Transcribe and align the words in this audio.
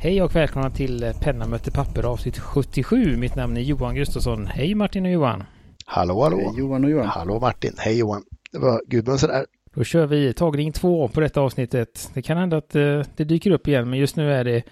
Hej 0.00 0.22
och 0.22 0.36
välkomna 0.36 0.70
till 0.70 1.12
Penna 1.20 1.46
möter 1.46 1.70
papper 1.70 2.02
avsnitt 2.02 2.38
77. 2.38 3.16
Mitt 3.16 3.34
namn 3.34 3.56
är 3.56 3.60
Johan 3.60 3.94
Gustafsson. 3.94 4.46
Hej 4.46 4.74
Martin 4.74 5.06
och 5.06 5.12
Johan. 5.12 5.44
Hallå, 5.84 6.22
hallå. 6.22 6.36
Hej 6.36 6.58
Johan 6.58 6.84
och 6.84 6.90
Johan. 6.90 7.06
Hallå 7.06 7.40
Martin. 7.40 7.72
Hej 7.78 7.98
Johan. 7.98 8.22
Det 8.52 8.58
var 8.58 8.82
Gudmundsson 8.86 9.30
där. 9.30 9.46
Då 9.74 9.84
kör 9.84 10.06
vi 10.06 10.32
tagning 10.32 10.72
två 10.72 11.08
på 11.08 11.20
detta 11.20 11.40
avsnittet. 11.40 12.10
Det 12.14 12.22
kan 12.22 12.38
hända 12.38 12.56
att 12.56 12.76
uh, 12.76 13.04
det 13.16 13.24
dyker 13.24 13.50
upp 13.50 13.68
igen, 13.68 13.90
men 13.90 13.98
just 13.98 14.16
nu 14.16 14.32
är 14.32 14.44
det 14.44 14.62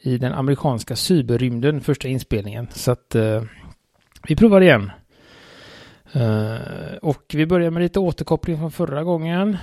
i 0.00 0.18
den 0.18 0.32
amerikanska 0.32 0.96
cyberrymden 0.96 1.80
första 1.80 2.08
inspelningen. 2.08 2.68
Så 2.72 2.92
att 2.92 3.16
uh, 3.16 3.42
vi 4.28 4.36
provar 4.36 4.60
igen. 4.60 4.90
Uh, 6.16 6.96
och 7.02 7.22
vi 7.34 7.46
börjar 7.46 7.70
med 7.70 7.82
lite 7.82 8.00
återkoppling 8.00 8.58
från 8.58 8.72
förra 8.72 9.04
gången. 9.04 9.56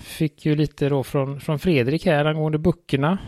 fick 0.00 0.46
ju 0.46 0.56
lite 0.56 0.88
då 0.88 1.02
från, 1.02 1.40
från 1.40 1.58
Fredrik 1.58 2.06
här 2.06 2.24
angående 2.24 2.58
böckerna. 2.58 3.18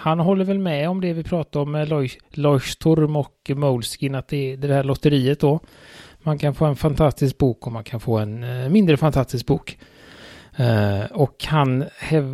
Han 0.00 0.20
håller 0.20 0.44
väl 0.44 0.58
med 0.58 0.88
om 0.88 1.00
det 1.00 1.12
vi 1.12 1.24
pratade 1.24 1.62
om 1.62 1.72
med 1.72 1.88
Leuchtturm 2.30 3.16
och 3.16 3.50
Moleskin, 3.56 4.14
att 4.14 4.28
det 4.28 4.52
är 4.52 4.56
det 4.56 4.74
här 4.74 4.84
lotteriet 4.84 5.40
då. 5.40 5.60
Man 6.22 6.38
kan 6.38 6.54
få 6.54 6.64
en 6.64 6.76
fantastisk 6.76 7.38
bok 7.38 7.66
och 7.66 7.72
man 7.72 7.84
kan 7.84 8.00
få 8.00 8.18
en 8.18 8.44
eh, 8.44 8.68
mindre 8.68 8.96
fantastisk 8.96 9.46
bok. 9.46 9.78
Eh, 10.56 11.04
och 11.12 11.44
han 11.44 11.84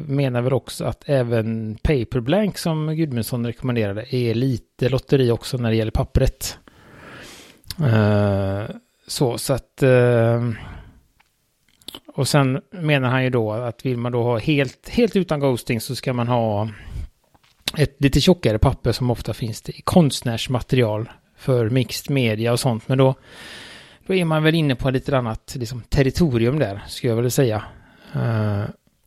menar 0.06 0.42
väl 0.42 0.52
också 0.52 0.84
att 0.84 1.05
även 1.06 1.78
Paperblank 1.82 2.58
som 2.58 2.96
Gudmundsson 2.96 3.46
rekommenderade 3.46 4.14
är 4.14 4.34
lite 4.34 4.88
lotteri 4.88 5.30
också 5.30 5.56
när 5.56 5.70
det 5.70 5.77
gäller 5.77 5.91
pappret. 5.91 6.58
Eh, 7.80 8.77
så, 9.06 9.38
så 9.38 9.52
att... 9.52 9.83
Och 12.14 12.28
sen 12.28 12.60
menar 12.70 13.08
han 13.08 13.24
ju 13.24 13.30
då 13.30 13.52
att 13.52 13.86
vill 13.86 13.98
man 13.98 14.12
då 14.12 14.22
ha 14.22 14.38
helt, 14.38 14.88
helt 14.88 15.16
utan 15.16 15.41
ghosting 15.41 15.81
så 15.81 15.97
ska 15.97 16.12
man 16.12 16.28
ha 16.28 16.69
ett 17.78 17.97
lite 17.98 18.20
tjockare 18.20 18.58
papper 18.58 18.92
som 18.92 19.11
ofta 19.11 19.34
finns 19.34 19.69
i 19.69 19.83
konstnärsmaterial 19.83 21.11
för 21.36 21.70
mixed 21.70 22.14
media 22.14 22.53
och 22.53 22.61
sånt. 22.61 22.89
Men 22.89 22.98
då, 22.98 23.14
då 24.06 24.14
är 24.14 24.25
man 24.25 24.42
väl 24.42 24.55
inne 24.55 24.75
på 24.75 24.89
ett 24.89 24.94
lite 24.94 25.19
annat 25.19 25.56
liksom, 25.58 25.83
territorium 25.83 26.58
där, 26.58 26.83
skulle 26.89 27.11
jag 27.11 27.16
vilja 27.16 27.31
säga. 27.31 27.62
Uh, 28.16 28.64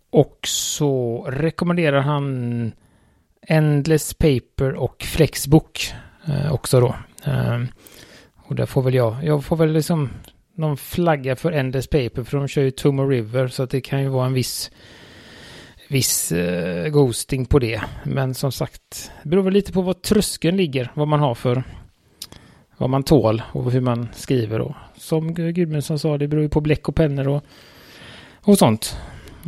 och 0.10 0.40
så 0.44 1.24
rekommenderar 1.30 2.02
han 2.02 2.72
Endless 3.48 4.14
Paper 4.14 4.74
och 4.74 5.04
Flexbook 5.04 5.94
uh, 6.30 6.54
också 6.54 6.80
då. 6.80 6.96
Uh, 7.28 7.64
och 8.36 8.56
där 8.56 8.66
får 8.66 8.82
väl 8.82 8.94
jag, 8.94 9.24
jag 9.24 9.44
får 9.44 9.56
väl 9.56 9.72
liksom 9.72 10.10
någon 10.56 10.78
flagga 10.78 11.36
för 11.36 11.52
Endless 11.52 11.88
Paper 11.88 12.24
för 12.24 12.38
de 12.38 12.48
kör 12.48 12.62
ju 12.62 12.72
Tomo 12.72 13.04
River 13.04 13.48
så 13.48 13.64
att 13.64 13.70
det 13.70 13.82
kan 13.82 14.02
ju 14.02 14.08
vara 14.08 14.26
en 14.26 14.34
viss 14.34 14.72
viss 15.88 16.32
eh, 16.32 16.90
ghosting 16.90 17.46
på 17.46 17.60
det. 17.60 17.82
Men 18.04 18.34
som 18.34 18.52
sagt, 18.52 19.12
det 19.24 19.30
beror 19.30 19.44
väl 19.44 19.54
lite 19.54 19.72
på 19.72 19.82
vad 19.82 20.02
tröskeln 20.02 20.58
ligger, 20.58 20.92
vad 20.94 21.08
man 21.08 21.20
har 21.20 21.36
för, 21.36 21.64
vad 22.78 22.90
man 22.90 23.04
tål 23.04 23.42
och 23.54 23.72
hur 23.72 23.82
man 23.82 24.08
skriver. 24.16 24.62
Och 24.62 24.76
som 24.98 25.34
Gudmundsson 25.34 26.00
sa, 26.00 26.18
det 26.18 26.28
beror 26.28 26.44
ju 26.44 26.50
på 26.50 26.62
bläck 26.62 26.90
och 26.90 26.96
pennor 26.96 27.28
och, 27.28 27.44
och 28.42 28.58
sånt. 28.58 28.98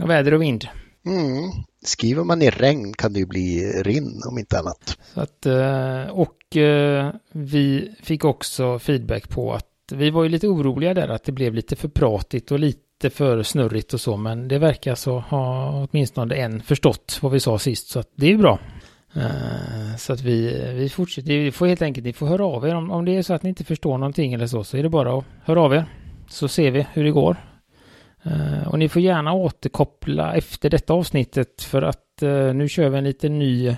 Och 0.04 0.10
väder 0.10 0.34
och 0.34 0.42
vind. 0.42 0.67
Mm. 1.06 1.52
Skriver 1.86 2.23
man 2.23 2.42
i 2.42 2.50
regn 2.50 2.94
kan 2.94 3.14
det 3.14 3.20
ju 3.20 3.26
bli 3.26 3.72
rinn 3.84 4.22
om 4.30 4.38
inte 4.38 4.60
annat. 4.60 4.98
Att, 5.14 5.45
eh, 5.45 6.04
och 6.04 6.58
eh, 6.58 7.14
vi 7.32 7.95
fick 8.04 8.26
också 8.26 8.80
feedback 8.80 9.30
på 9.30 9.54
att 9.54 9.66
vi 9.92 10.10
var 10.10 10.23
ju 10.23 10.30
lite 10.30 10.48
oroliga 10.48 10.94
där 10.94 11.08
att 11.08 11.23
det 11.23 11.32
blev 11.32 11.54
lite 11.54 11.76
för 11.76 11.88
pratigt 11.88 12.52
och 12.52 12.60
lite 12.60 12.89
lite 13.03 13.16
för 13.16 13.44
snurrigt 13.44 13.94
och 13.94 14.02
så, 14.02 14.17
men 14.17 14.47
det 14.47 14.59
verkar 14.59 14.95
så 14.95 15.19
ha 15.19 15.72
åtminstone 15.92 16.36
en 16.36 16.61
förstått 16.61 17.19
vad 17.22 17.31
vi 17.31 17.39
sa 17.39 17.59
sist, 17.59 17.89
så 17.89 18.00
att 18.00 18.09
det 18.16 18.31
är 18.31 18.38
bra. 18.38 18.59
Uh, 19.17 19.95
så 19.97 20.14
att 20.14 20.21
vi, 20.21 20.64
vi 20.73 20.89
fortsätter, 20.89 21.37
vi 21.37 21.52
får 21.52 21.67
helt 21.67 21.82
enkelt, 21.82 22.05
ni 22.05 22.14
får 22.14 22.27
höra 22.27 22.45
av 22.45 22.67
er 22.67 22.76
om, 22.76 22.92
om 22.92 23.05
det 23.05 23.17
är 23.17 23.21
så 23.21 23.33
att 23.33 23.43
ni 23.43 23.49
inte 23.49 23.64
förstår 23.64 23.98
någonting 23.98 24.33
eller 24.33 24.48
så, 24.48 24.64
så 24.64 24.77
är 24.77 24.83
det 24.83 24.89
bara 24.89 25.17
att 25.17 25.26
höra 25.43 25.61
av 25.61 25.73
er. 25.73 25.86
Så 26.27 26.48
ser 26.48 26.71
vi 26.71 26.87
hur 26.93 27.04
det 27.04 27.11
går. 27.11 27.37
Uh, 28.26 28.67
och 28.67 28.80
ni 28.80 28.89
får 28.89 29.02
gärna 29.02 29.33
återkoppla 29.33 30.36
efter 30.36 30.70
detta 30.70 30.93
avsnittet 30.93 31.61
för 31.61 31.81
att 31.81 32.23
uh, 32.23 32.54
nu 32.54 32.70
kör 32.70 32.89
vi 32.89 32.98
en 32.98 33.04
liten 33.04 33.39
ny 33.39 33.76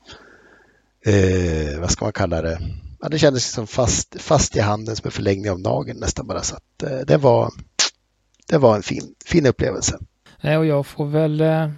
eh, 1.07 1.15
eh 1.15 1.81
vad 1.81 1.91
ska 1.91 2.05
man 2.05 2.13
kalla 2.13 2.43
det, 2.43 2.59
ja, 3.01 3.09
det 3.09 3.19
kändes 3.19 3.49
liksom 3.49 3.67
fast, 3.67 4.21
fast 4.21 4.57
i 4.57 4.61
handen 4.61 4.97
som 4.97 5.07
en 5.07 5.13
förlängning 5.13 5.51
av 5.51 5.61
nageln 5.61 6.01
nästan 6.01 6.27
bara. 6.27 6.43
Så 6.43 6.57
att, 6.57 6.83
eh, 6.83 6.99
det, 7.07 7.17
var, 7.17 7.53
det 8.49 8.59
var 8.59 8.77
en 8.77 8.83
fin, 8.83 9.15
fin 9.25 9.47
upplevelse. 9.47 9.99
Eh, 10.41 10.59
och 10.59 10.67
jag 10.67 10.87
får 10.87 11.07
väl 11.07 11.41
eh, 11.41 11.71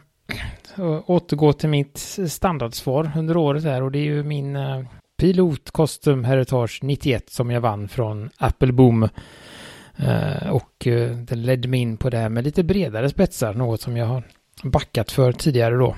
Eh, 0.80 1.02
återgå 1.06 1.52
till 1.52 1.68
mitt 1.68 1.98
standardsvar 2.28 3.12
under 3.16 3.36
året 3.36 3.64
här 3.64 3.82
och 3.82 3.92
det 3.92 3.98
är 3.98 4.04
ju 4.04 4.22
min 4.22 4.56
eh, 4.56 4.82
Pilot 5.18 5.70
Custom 5.72 6.24
Heritage 6.24 6.78
91 6.82 7.30
som 7.30 7.50
jag 7.50 7.60
vann 7.60 7.88
från 7.88 8.30
Apple 8.36 8.72
Boom. 8.72 9.08
Eh, 9.96 10.48
och 10.50 10.72
den 11.26 11.42
ledde 11.42 11.68
mig 11.68 11.80
in 11.80 11.96
på 11.96 12.10
det 12.10 12.18
här 12.18 12.28
med 12.28 12.44
lite 12.44 12.62
bredare 12.62 13.08
spetsar, 13.08 13.54
något 13.54 13.80
som 13.80 13.96
jag 13.96 14.06
har 14.06 14.22
backat 14.64 15.10
för 15.10 15.32
tidigare 15.32 15.74
då. 15.74 15.96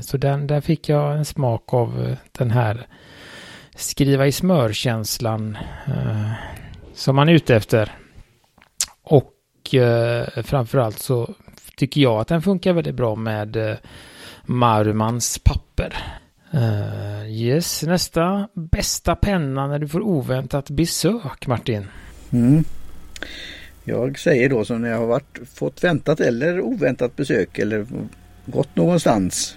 Så 0.00 0.16
den, 0.16 0.46
där 0.46 0.60
fick 0.60 0.88
jag 0.88 1.16
en 1.16 1.24
smak 1.24 1.74
av 1.74 2.16
den 2.32 2.50
här 2.50 2.86
skriva 3.76 4.26
i 4.26 4.32
smörkänslan 4.32 5.58
som 6.94 7.16
man 7.16 7.28
är 7.28 7.32
ute 7.32 7.56
efter. 7.56 7.92
Och 9.02 9.34
framförallt 10.44 10.98
så 10.98 11.34
tycker 11.80 12.00
jag 12.00 12.20
att 12.20 12.28
den 12.28 12.42
funkar 12.42 12.72
väldigt 12.72 12.94
bra 12.94 13.16
med 13.16 13.56
eh, 13.56 13.76
Marumans 14.44 15.38
papper. 15.38 15.94
Uh, 16.54 17.30
yes, 17.30 17.82
nästa 17.82 18.48
bästa 18.54 19.16
penna 19.16 19.66
när 19.66 19.78
du 19.78 19.88
får 19.88 20.00
oväntat 20.00 20.70
besök, 20.70 21.46
Martin. 21.46 21.86
Mm. 22.32 22.64
Jag 23.84 24.18
säger 24.18 24.48
då 24.48 24.64
som 24.64 24.82
när 24.82 24.90
jag 24.90 24.98
har 24.98 25.06
varit, 25.06 25.38
fått 25.54 25.84
väntat 25.84 26.20
eller 26.20 26.60
oväntat 26.60 27.16
besök 27.16 27.58
eller 27.58 27.86
gått 28.46 28.76
någonstans. 28.76 29.56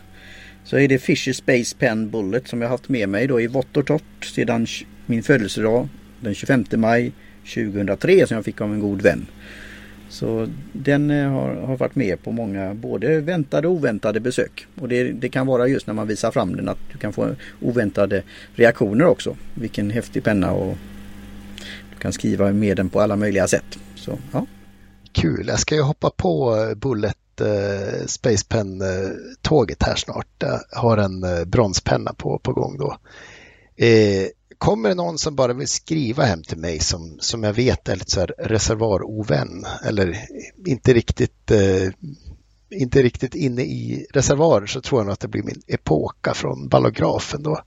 så 0.64 0.78
är 0.78 0.88
det 0.88 1.00
Fisher 1.00 1.34
Space 1.34 1.76
Pen 1.78 2.10
Bullet 2.10 2.48
som 2.48 2.62
jag 2.62 2.70
haft 2.70 2.90
med 2.90 3.10
mig 3.10 3.28
då 3.28 3.42
i 3.42 3.48
vått 3.48 3.78
och 3.78 3.86
torrt 3.86 4.26
sedan 4.26 4.68
min 5.06 5.24
födelsedag 5.24 5.88
den 6.20 6.36
25 6.36 6.66
maj 6.76 7.12
2003 7.54 8.28
som 8.28 8.36
jag 8.36 8.46
fick 8.46 8.62
av 8.62 8.74
en 8.74 8.80
god 8.80 9.02
vän. 9.02 9.26
Så 10.14 10.48
den 10.74 11.12
eh, 11.12 11.30
har, 11.30 11.56
har 11.56 11.78
varit 11.78 11.96
med 11.96 12.24
på 12.24 12.32
många 12.32 12.74
både 12.74 13.22
väntade 13.22 13.68
och 13.68 13.74
oväntade 13.74 14.20
besök. 14.20 14.68
Och 14.82 14.90
det, 14.90 15.12
det, 15.12 15.30
kan 15.30 15.48
vara 15.48 15.68
just 15.68 15.88
när 15.88 15.94
man 15.94 16.08
visar 16.08 16.32
fram 16.32 16.56
den 16.56 16.70
att 16.70 16.78
du 16.92 16.98
kan 16.98 17.14
få 17.14 17.36
oväntade 17.62 18.24
reaktioner 18.56 19.06
också. 19.06 19.36
Vilken 19.54 19.90
häftig 19.90 20.24
penna 20.24 20.52
och 20.52 20.78
du 21.94 22.00
kan 22.00 22.14
skriva 22.14 22.52
med 22.52 22.78
den 22.78 22.90
på 22.90 23.02
alla 23.02 23.16
möjliga 23.16 23.48
sätt. 23.48 23.80
Så, 23.96 24.18
ja. 24.32 24.46
Kul, 25.12 25.48
jag 25.48 25.60
ska 25.60 25.76
ju 25.76 25.82
hoppa 25.82 26.10
på 26.10 26.56
eh, 26.56 26.76
Bullet 26.76 27.42
eh, 27.42 28.06
Space 28.06 28.46
Pen-tåget 28.50 29.84
här 29.84 29.96
snart. 29.96 30.28
Jag 30.40 30.80
har 30.80 30.98
en 30.98 31.50
bronspenna 31.50 32.14
på, 32.14 32.40
på 32.40 32.54
gång 32.54 32.78
då. 32.78 32.98
Eh, 33.86 34.28
kommer 34.64 34.90
det 34.90 34.96
någon 34.96 35.18
som 35.18 35.36
bara 35.36 35.54
vill 35.54 35.68
skriva 35.68 36.24
hem 36.24 36.44
till 36.44 36.58
mig 36.58 36.80
som, 36.80 37.18
som 37.20 37.44
jag 37.44 37.54
vet 37.54 37.90
är 37.90 37.96
lite 37.96 38.12
så 38.12 38.20
här 38.20 38.34
reservarovän 38.38 39.66
eller 39.86 40.18
inte 40.66 40.94
riktigt, 40.94 41.52
eh, 41.52 41.90
inte 42.70 43.02
riktigt 43.02 43.36
inne 43.36 43.62
i 43.62 44.08
reservoarer 44.14 44.66
så 44.66 44.82
tror 44.82 45.00
jag 45.00 45.06
nog 45.06 45.14
att 45.14 45.20
det 45.20 45.28
blir 45.28 45.44
min 45.44 45.62
Epoka 45.68 46.34
från 46.34 46.68
ballografen 46.68 47.44
då. 47.44 47.60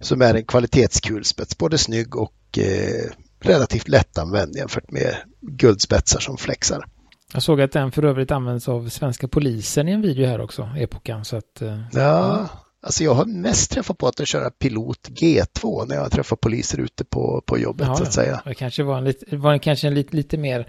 Som 0.00 0.22
är 0.22 0.34
en 0.34 0.44
kvalitetskulspets, 0.44 1.58
både 1.58 1.78
snygg 1.78 2.16
och 2.16 2.58
eh, 2.58 3.10
relativt 3.40 3.88
lättanvänd 3.88 4.56
jämfört 4.56 4.90
med 4.90 5.16
guldspetsar 5.40 6.20
som 6.20 6.36
flexar. 6.36 6.84
Jag 7.32 7.42
såg 7.42 7.60
att 7.60 7.72
den 7.72 7.92
för 7.92 8.04
övrigt 8.04 8.30
används 8.30 8.68
av 8.68 8.88
svenska 8.88 9.28
polisen 9.28 9.88
i 9.88 9.92
en 9.92 10.02
video 10.02 10.26
här 10.26 10.40
också, 10.40 10.68
Epokan. 10.76 11.24
Så 11.24 11.36
att, 11.36 11.62
eh, 11.62 11.80
ja, 11.92 12.48
Alltså 12.82 13.04
jag 13.04 13.14
har 13.14 13.24
mest 13.24 13.70
träffat 13.70 13.98
på 13.98 14.06
att 14.06 14.28
köra 14.28 14.50
pilot 14.50 15.08
G2 15.08 15.88
när 15.88 15.96
jag 15.96 16.12
träffar 16.12 16.36
poliser 16.36 16.80
ute 16.80 17.04
på, 17.04 17.42
på 17.46 17.58
jobbet 17.58 17.86
ja, 17.86 17.96
så 17.96 18.02
att 18.02 18.12
säga. 18.12 18.42
Det 18.44 18.54
kanske 18.54 18.82
var 18.82 18.98
en, 18.98 19.04
lite, 19.04 19.36
var 19.36 19.58
kanske 19.58 19.86
en 19.86 19.94
lite, 19.94 20.16
lite 20.16 20.38
mer 20.38 20.66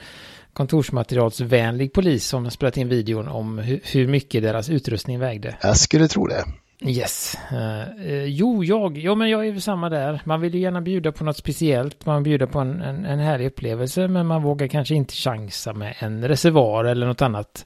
kontorsmaterialsvänlig 0.54 1.94
polis 1.94 2.26
som 2.26 2.52
spelat 2.52 2.78
in 2.78 2.90
videon 2.90 3.28
om 3.28 3.58
hur, 3.58 3.80
hur 3.84 4.08
mycket 4.08 4.44
deras 4.44 4.70
utrustning 4.70 5.20
vägde. 5.20 5.56
Jag 5.62 5.78
skulle 5.78 6.08
tro 6.08 6.28
det. 6.28 6.46
Yes. 6.86 7.38
Uh, 7.52 8.26
jo, 8.26 8.64
jag, 8.64 8.98
jo, 8.98 9.16
men 9.16 9.30
jag 9.30 9.48
är 9.48 9.52
väl 9.52 9.62
samma 9.62 9.90
där. 9.90 10.22
Man 10.26 10.42
vill 10.42 10.54
ju 10.54 10.60
gärna 10.60 10.82
bjuda 10.82 11.12
på 11.12 11.24
något 11.24 11.38
speciellt. 11.38 12.06
Man 12.06 12.24
bjuder 12.24 12.46
på 12.46 12.60
en, 12.60 12.82
en, 12.82 13.06
en 13.06 13.20
härlig 13.20 13.48
upplevelse, 13.48 14.08
men 14.08 14.28
man 14.28 14.44
vågar 14.44 14.68
kanske 14.68 14.96
inte 14.96 15.14
chansa 15.14 15.74
med 15.74 15.96
en 16.00 16.28
reservoar 16.28 16.86
eller 16.86 17.08
något 17.08 17.22
annat 17.22 17.66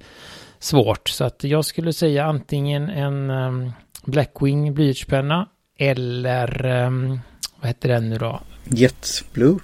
svårt. 0.65 1.09
Så 1.09 1.23
att 1.23 1.43
jag 1.43 1.65
skulle 1.65 1.93
säga 1.93 2.25
antingen 2.25 2.89
en 2.89 3.29
um, 3.29 3.71
Blackwing 4.05 4.73
blyertspenna 4.73 5.49
eller 5.77 6.65
um, 6.65 7.19
vad 7.59 7.67
heter 7.67 7.89
den 7.89 8.09
nu 8.09 8.17
då? 8.17 8.41
Jet 8.63 9.23
Blue? 9.33 9.59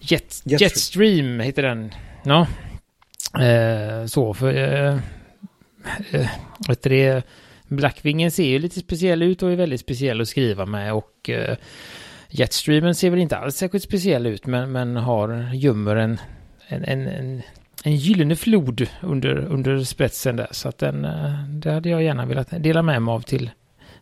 Jet, 0.00 0.42
Jet 0.44 0.60
Jetstream 0.60 1.40
heter 1.40 1.62
den. 1.62 1.92
Ja. 2.24 2.46
Eh, 3.44 4.06
så 4.06 4.34
för... 4.34 4.54
Eh, 4.54 4.94
eh, 6.12 6.28
vet 6.68 6.82
du 6.82 6.90
det? 6.90 7.22
Blackwingen 7.68 8.30
ser 8.30 8.44
ju 8.44 8.58
lite 8.58 8.80
speciell 8.80 9.22
ut 9.22 9.42
och 9.42 9.52
är 9.52 9.56
väldigt 9.56 9.80
speciell 9.80 10.20
att 10.20 10.28
skriva 10.28 10.66
med 10.66 10.92
och 10.92 11.30
eh, 11.30 11.56
Jetstreamen 12.28 12.94
ser 12.94 13.10
väl 13.10 13.18
inte 13.18 13.36
alls 13.36 13.56
särskilt 13.56 13.84
speciell 13.84 14.26
ut 14.26 14.46
men, 14.46 14.72
men 14.72 14.96
har 14.96 15.54
gömmer 15.54 15.96
en, 15.96 16.18
en, 16.68 16.84
en, 16.84 17.06
en, 17.06 17.42
en 17.86 17.96
gyllene 17.96 18.36
flod 18.36 18.88
under, 19.02 19.36
under 19.36 19.84
spetsen 19.84 20.36
där 20.36 20.48
så 20.50 20.68
att 20.68 20.78
den, 20.78 21.04
eh, 21.04 21.44
det 21.48 21.70
hade 21.70 21.88
jag 21.88 22.02
gärna 22.02 22.26
velat 22.26 22.48
dela 22.50 22.82
med 22.82 23.02
mig 23.02 23.12
av 23.12 23.20
till 23.20 23.50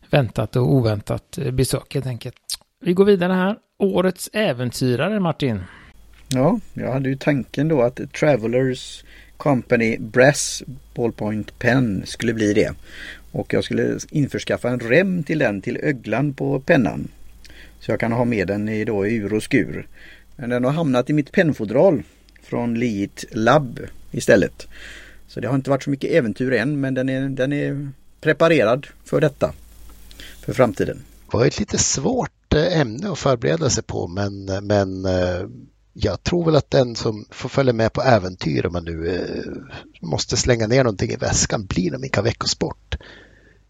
väntat 0.09 0.55
och 0.55 0.73
oväntat 0.73 1.37
eh, 1.37 1.51
besök 1.51 1.93
helt 1.93 2.05
enkelt. 2.05 2.35
Vi 2.79 2.93
går 2.93 3.05
vidare 3.05 3.33
här. 3.33 3.55
Årets 3.77 4.29
äventyrare 4.33 5.19
Martin. 5.19 5.59
Ja, 6.27 6.59
jag 6.73 6.93
hade 6.93 7.09
ju 7.09 7.15
tanken 7.15 7.67
då 7.67 7.81
att 7.81 8.13
Travelers 8.13 9.03
Company 9.37 9.97
Brass 9.97 10.63
Ballpoint 10.95 11.59
Pen 11.59 12.01
skulle 12.05 12.33
bli 12.33 12.53
det. 12.53 12.73
Och 13.31 13.53
jag 13.53 13.63
skulle 13.63 13.99
införskaffa 14.11 14.69
en 14.69 14.79
rem 14.79 15.23
till 15.23 15.39
den 15.39 15.61
till 15.61 15.77
öglan 15.77 16.33
på 16.33 16.59
pennan. 16.59 17.07
Så 17.79 17.91
jag 17.91 17.99
kan 17.99 18.11
ha 18.11 18.25
med 18.25 18.47
den 18.47 18.69
i, 18.69 18.85
då, 18.85 19.07
i 19.07 19.15
ur 19.15 19.33
och 19.33 19.43
skur. 19.43 19.87
Men 20.35 20.49
den 20.49 20.63
har 20.63 20.71
hamnat 20.71 21.09
i 21.09 21.13
mitt 21.13 21.31
pennfodral 21.31 22.03
från 22.53 22.73
Leet 22.73 23.25
Lab 23.31 23.79
istället. 24.11 24.67
Så 25.27 25.39
det 25.39 25.47
har 25.47 25.55
inte 25.55 25.69
varit 25.69 25.83
så 25.83 25.89
mycket 25.89 26.11
äventyr 26.11 26.51
än 26.51 26.81
men 26.81 26.93
den 26.93 27.09
är, 27.09 27.29
den 27.29 27.53
är 27.53 27.91
preparerad 28.21 28.87
för 29.05 29.21
detta 29.21 29.53
för 30.39 30.53
framtiden? 30.53 31.03
Det 31.31 31.37
var 31.37 31.45
ett 31.45 31.59
lite 31.59 31.77
svårt 31.77 32.53
eh, 32.53 32.79
ämne 32.79 33.11
att 33.11 33.19
förbereda 33.19 33.69
sig 33.69 33.83
på 33.83 34.07
men, 34.07 34.45
men 34.45 35.05
eh, 35.05 35.47
jag 35.93 36.23
tror 36.23 36.45
väl 36.45 36.55
att 36.55 36.71
den 36.71 36.95
som 36.95 37.25
får 37.29 37.49
följa 37.49 37.73
med 37.73 37.93
på 37.93 38.01
äventyr 38.01 38.65
om 38.65 38.73
man 38.73 38.85
nu 38.85 39.07
eh, 39.07 39.51
måste 40.01 40.37
slänga 40.37 40.67
ner 40.67 40.83
någonting 40.83 41.11
i 41.11 41.15
väskan 41.15 41.65
blir 41.65 41.91
nog 41.91 42.01
Mika 42.01 42.21
Veckosport. 42.21 42.95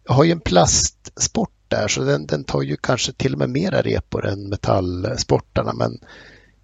Jag 0.04 0.14
har 0.14 0.24
ju 0.24 0.32
en 0.32 0.40
plastsport 0.40 1.54
där 1.68 1.88
så 1.88 2.02
den, 2.02 2.26
den 2.26 2.44
tar 2.44 2.62
ju 2.62 2.78
kanske 2.78 3.14
till 3.14 3.34
och 3.34 3.40
med 3.40 3.50
mera 3.50 3.82
repor 3.82 4.26
än 4.26 4.50
metallsportarna 4.50 5.74
men 5.74 6.00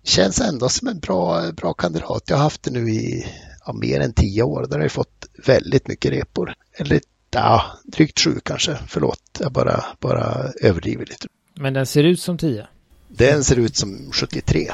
känns 0.03 0.41
ändå 0.41 0.69
som 0.69 0.87
en 0.87 0.99
bra, 0.99 1.51
bra 1.51 1.73
kandidat. 1.73 2.23
Jag 2.25 2.37
har 2.37 2.43
haft 2.43 2.63
det 2.63 2.71
nu 2.71 2.89
i 2.89 3.27
ja, 3.65 3.73
mer 3.73 3.99
än 3.99 4.13
tio 4.13 4.43
år. 4.43 4.67
Där 4.69 4.77
har 4.77 4.83
jag 4.83 4.91
fått 4.91 5.27
väldigt 5.45 5.87
mycket 5.87 6.11
repor. 6.11 6.53
Eller 6.73 7.01
ja, 7.31 7.65
drygt 7.83 8.19
sju 8.19 8.39
kanske. 8.43 8.77
Förlåt, 8.87 9.21
jag 9.39 9.51
bara, 9.51 9.85
bara 9.99 10.51
överdriver 10.61 11.05
lite. 11.05 11.27
Men 11.55 11.73
den 11.73 11.85
ser 11.85 12.03
ut 12.03 12.19
som 12.21 12.37
10? 12.37 12.67
Den 13.07 13.43
ser 13.43 13.59
ut 13.59 13.75
som 13.75 14.11
73. 14.11 14.71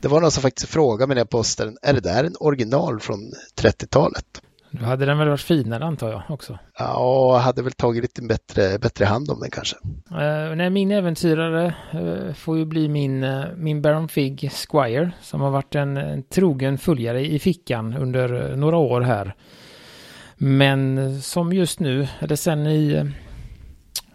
Det 0.00 0.08
var 0.08 0.20
någon 0.20 0.30
som 0.30 0.42
faktiskt 0.42 0.68
frågade 0.68 1.08
mig 1.08 1.14
när 1.14 1.20
jag 1.20 1.30
postade 1.30 1.70
den, 1.70 1.78
är 1.82 1.92
det 1.92 2.00
där 2.00 2.24
en 2.24 2.36
original 2.40 3.00
från 3.00 3.32
30-talet? 3.56 4.40
Då 4.80 4.84
hade 4.84 5.06
den 5.06 5.18
väl 5.18 5.28
varit 5.28 5.40
finare 5.40 5.84
antar 5.84 6.10
jag 6.10 6.22
också? 6.28 6.58
Ja, 6.78 7.38
hade 7.38 7.62
väl 7.62 7.72
tagit 7.72 8.02
lite 8.02 8.22
bättre, 8.22 8.78
bättre 8.78 9.04
hand 9.04 9.30
om 9.30 9.40
den 9.40 9.50
kanske. 9.50 9.76
Uh, 10.10 10.56
nej, 10.56 10.70
min 10.70 10.90
äventyrare 10.90 11.74
uh, 11.94 12.32
får 12.32 12.58
ju 12.58 12.64
bli 12.64 12.88
min, 12.88 13.24
uh, 13.24 13.46
min 13.56 13.82
Baron 13.82 14.08
Fig 14.08 14.50
Squire 14.52 15.10
som 15.20 15.40
har 15.40 15.50
varit 15.50 15.74
en, 15.74 15.96
en 15.96 16.22
trogen 16.22 16.78
följare 16.78 17.26
i 17.26 17.38
fickan 17.38 17.96
under 17.96 18.56
några 18.56 18.76
år 18.76 19.00
här. 19.00 19.34
Men 20.36 21.22
som 21.22 21.52
just 21.52 21.80
nu, 21.80 22.08
eller 22.18 22.36
sen 22.36 22.66
i, 22.66 23.10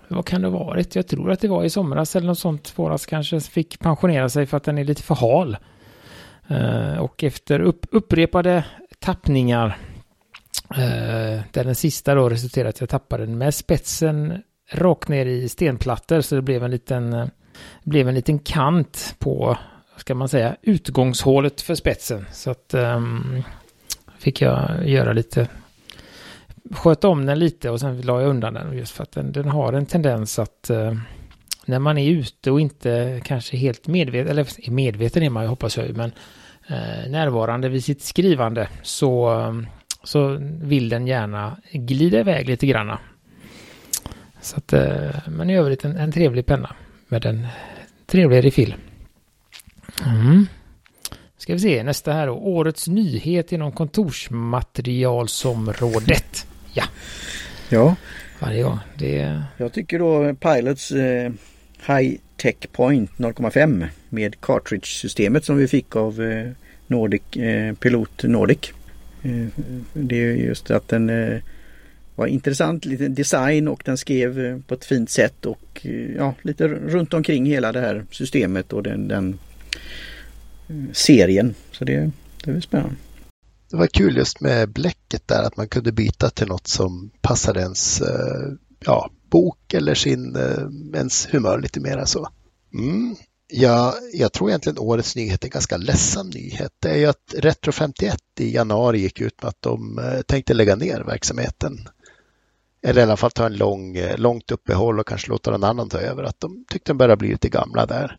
vad 0.08 0.26
kan 0.26 0.42
det 0.42 0.48
ha 0.48 0.66
varit? 0.66 0.96
Jag 0.96 1.08
tror 1.08 1.32
att 1.32 1.40
det 1.40 1.48
var 1.48 1.64
i 1.64 1.70
somras 1.70 2.16
eller 2.16 2.28
något 2.28 2.40
sånt. 2.40 2.74
Våras 2.76 3.06
kanske 3.06 3.40
fick 3.40 3.80
pensionera 3.80 4.30
sig 4.30 4.46
för 4.46 4.58
att 4.58 4.64
den 4.64 4.78
är 4.78 4.84
lite 4.84 5.04
för 5.04 5.16
hal. 5.16 5.58
Och 7.00 7.24
efter 7.24 7.60
upp, 7.60 7.86
upprepade 7.92 8.66
tappningar, 9.00 9.78
Eh, 10.72 11.42
där 11.52 11.64
den 11.64 11.76
sista 11.76 12.16
då 12.16 12.30
resulterade 12.30 12.70
att 12.70 12.80
jag 12.80 12.90
tappade 12.90 13.26
den 13.26 13.38
med 13.38 13.54
spetsen 13.54 14.44
rakt 14.72 15.10
ner 15.10 15.26
i 15.26 15.50
stenplattor 15.50 16.22
så 16.22 16.36
det 16.36 16.42
blev 16.42 16.64
en 16.64 16.72
liten, 16.72 17.14
eh, 17.14 17.28
blev 17.84 18.08
en 18.08 18.16
liten 18.16 18.40
kant 18.40 19.16
på, 19.20 19.58
ska 19.98 20.16
man 20.16 20.30
säga, 20.30 20.56
utgångshålet 20.62 21.62
för 21.62 21.76
spetsen. 21.76 22.26
Så 22.32 22.52
att 22.52 22.74
um, 22.74 23.44
fick 24.18 24.42
jag 24.42 24.88
göra 24.90 25.14
lite 25.14 25.48
sköt 26.72 27.04
om 27.04 27.26
den 27.26 27.40
lite 27.40 27.70
och 27.70 27.80
sen 27.80 28.02
la 28.02 28.22
jag 28.22 28.30
undan 28.30 28.54
den 28.54 28.78
just 28.78 28.92
för 28.92 29.04
att 29.04 29.12
den, 29.12 29.32
den 29.32 29.50
har 29.50 29.74
en 29.74 29.86
tendens 29.86 30.40
att 30.40 30.70
uh, 30.72 30.94
när 31.66 31.80
man 31.80 31.98
är 31.98 32.12
ute 32.12 32.52
och 32.52 32.62
inte 32.62 33.22
kanske 33.24 33.58
helt 33.58 33.88
medveten, 33.88 34.32
eller 34.32 34.70
medveten 34.72 35.24
är 35.24 35.30
man 35.30 35.44
ju 35.44 35.50
hoppas 35.50 35.78
jag 35.78 35.98
men 35.98 36.12
uh, 36.72 37.12
närvarande 37.12 37.70
vid 37.70 37.84
sitt 37.84 38.02
skrivande 38.02 38.70
så, 38.84 39.30
ehm, 39.30 39.68
så 40.04 40.38
vill 40.62 40.90
den 40.90 41.08
gärna 41.08 41.58
glida 41.72 42.20
iväg 42.20 42.48
lite 42.48 42.68
granna. 42.68 43.00
Så 44.42 44.58
att, 44.58 44.74
eh, 44.74 45.10
men 45.28 45.50
i 45.50 45.58
övrigt 45.58 45.86
en, 45.86 45.98
en 45.98 46.12
trevlig 46.12 46.46
penna 46.46 46.76
med 47.08 47.26
en 47.26 47.48
trevlig 48.06 48.46
refill. 48.46 48.76
Mm. 50.06 50.48
Ska 51.38 51.54
vi 51.54 51.60
se, 51.60 51.84
nästa 51.84 52.14
här 52.14 52.28
då. 52.28 52.34
Årets 52.34 52.88
nyhet 52.88 53.52
inom 53.52 53.72
kontorsmaterialsområdet. 53.72 56.48
Ja. 56.74 56.84
Ja. 57.70 57.96
Varje 58.40 58.64
gång. 58.64 58.80
Det... 58.96 59.42
Jag 59.58 59.74
tycker 59.74 60.00
då 60.00 60.36
Pilots 60.36 60.92
eh, 60.92 61.32
High 61.88 62.16
Tech 62.38 62.56
Point 62.72 63.12
0,5 63.12 63.88
med 64.10 64.42
cartridge-systemet 64.42 65.46
som 65.46 65.58
vi 65.58 65.68
fick 65.68 65.96
av 65.96 66.22
eh, 66.22 66.52
Nordic, 66.88 67.22
eh, 67.36 67.74
Pilot 67.74 68.24
Nordic. 68.24 68.74
Eh, 69.24 69.48
det 69.94 70.16
är 70.16 70.34
just 70.34 70.72
att 70.72 70.88
den 70.88 71.10
eh, 71.10 71.42
var 72.16 72.28
intressant, 72.28 72.86
lite 72.86 73.08
design 73.08 73.68
och 73.68 73.82
den 73.86 73.98
skrev 73.98 74.40
eh, 74.40 74.58
på 74.68 74.74
ett 74.74 74.86
fint 74.86 75.10
sätt 75.10 75.46
och 75.46 75.86
ja, 76.18 76.36
lite 76.42 76.68
runt 76.68 77.14
omkring 77.14 77.46
hela 77.46 77.72
det 77.72 77.80
här 77.80 78.06
systemet 78.12 78.74
och 78.74 78.84
den, 78.84 79.08
den 79.08 79.40
serien. 80.94 81.56
Så 81.72 81.86
det, 81.86 82.12
det 82.44 82.52
är 82.52 82.60
spännande 82.60 82.96
det 83.72 83.78
var 83.78 83.88
kul 83.88 84.18
just 84.18 84.42
med 84.42 84.70
bläcket 84.70 85.28
där 85.28 85.44
att 85.44 85.58
man 85.58 85.68
kunde 85.68 85.92
byta 85.92 86.30
till 86.30 86.48
något 86.48 86.68
som 86.68 87.10
passade 87.22 87.60
ens 87.60 88.02
ja, 88.80 89.10
bok 89.30 89.74
eller 89.74 89.96
sin, 89.96 90.38
ens 90.94 91.28
humör 91.32 91.60
lite 91.60 91.80
mera 91.80 92.06
så. 92.06 92.28
Mm. 92.74 93.16
Ja, 93.52 93.96
jag 94.14 94.34
tror 94.34 94.50
egentligen 94.50 94.80
årets 94.80 95.16
nyhet 95.16 95.44
är 95.44 95.48
en 95.48 95.52
ganska 95.52 95.78
ledsam 95.78 96.30
nyhet. 96.30 96.74
Det 96.80 96.90
är 96.90 96.98
ju 96.98 97.06
att 97.06 97.34
Retro 97.38 97.72
51 97.72 98.18
i 98.40 98.56
januari 98.56 99.00
gick 99.00 99.22
ut 99.22 99.42
med 99.42 99.50
att 99.50 99.62
de 99.62 100.00
eh, 100.00 100.22
tänkte 100.22 100.54
lägga 100.54 100.76
ner 100.76 101.00
verksamheten. 101.00 101.90
Eller 102.82 103.02
i 103.02 103.04
alla 103.04 103.18
fall 103.18 103.32
ta 103.32 103.46
en 103.46 103.58
lång, 103.58 103.98
eh, 103.98 104.18
långt 104.18 104.52
uppehåll 104.52 105.00
och 105.00 105.08
kanske 105.08 105.30
låta 105.30 105.52
någon 105.52 105.64
annan 105.64 105.90
ta 105.90 105.98
över. 105.98 106.24
Att 106.24 106.40
de 106.40 106.66
tyckte 106.70 106.92
de 106.92 106.98
började 106.98 107.18
bli 107.18 107.30
lite 107.30 107.50
gamla 107.50 107.86
där. 107.86 108.18